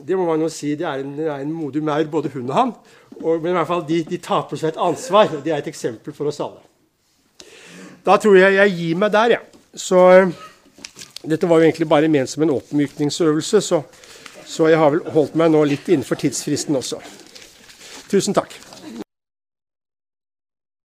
det, 0.06 0.18
må 0.18 0.28
man 0.28 0.44
jo 0.44 0.50
si, 0.54 0.76
det 0.78 0.86
er 0.86 1.02
en, 1.02 1.16
en 1.34 1.54
modig 1.54 1.82
maur, 1.84 2.04
både 2.12 2.30
hun 2.36 2.50
og 2.50 2.56
han. 2.56 2.74
Og, 3.22 3.42
men 3.42 3.52
i 3.52 3.56
hvert 3.58 3.70
fall, 3.70 3.86
de, 3.88 4.04
de 4.06 4.20
tar 4.22 4.46
på 4.50 4.60
seg 4.60 4.74
et 4.74 4.82
ansvar. 4.82 5.32
og 5.36 5.42
Det 5.46 5.54
er 5.54 5.64
et 5.64 5.72
eksempel 5.72 6.14
for 6.14 6.30
oss 6.30 6.42
alle. 6.44 6.62
Da 8.06 8.18
tror 8.22 8.38
jeg 8.38 8.58
jeg 8.58 8.78
gir 8.78 9.02
meg 9.02 9.14
der, 9.14 9.36
jeg. 9.38 9.42
Ja. 9.42 9.58
Så 9.78 10.00
dette 11.24 11.48
var 11.50 11.62
jo 11.62 11.70
egentlig 11.70 11.90
bare 11.90 12.10
ment 12.12 12.30
som 12.30 12.44
en 12.44 12.54
oppmykningsøvelse, 12.58 13.62
så, 13.62 13.82
så 14.46 14.68
jeg 14.72 14.82
har 14.82 14.92
vel 14.94 15.06
holdt 15.14 15.38
meg 15.40 15.54
nå 15.54 15.64
litt 15.70 15.88
innenfor 15.90 16.20
tidsfristen 16.20 16.78
også. 16.78 17.00
Tusen 18.12 18.36
takk. 18.36 18.58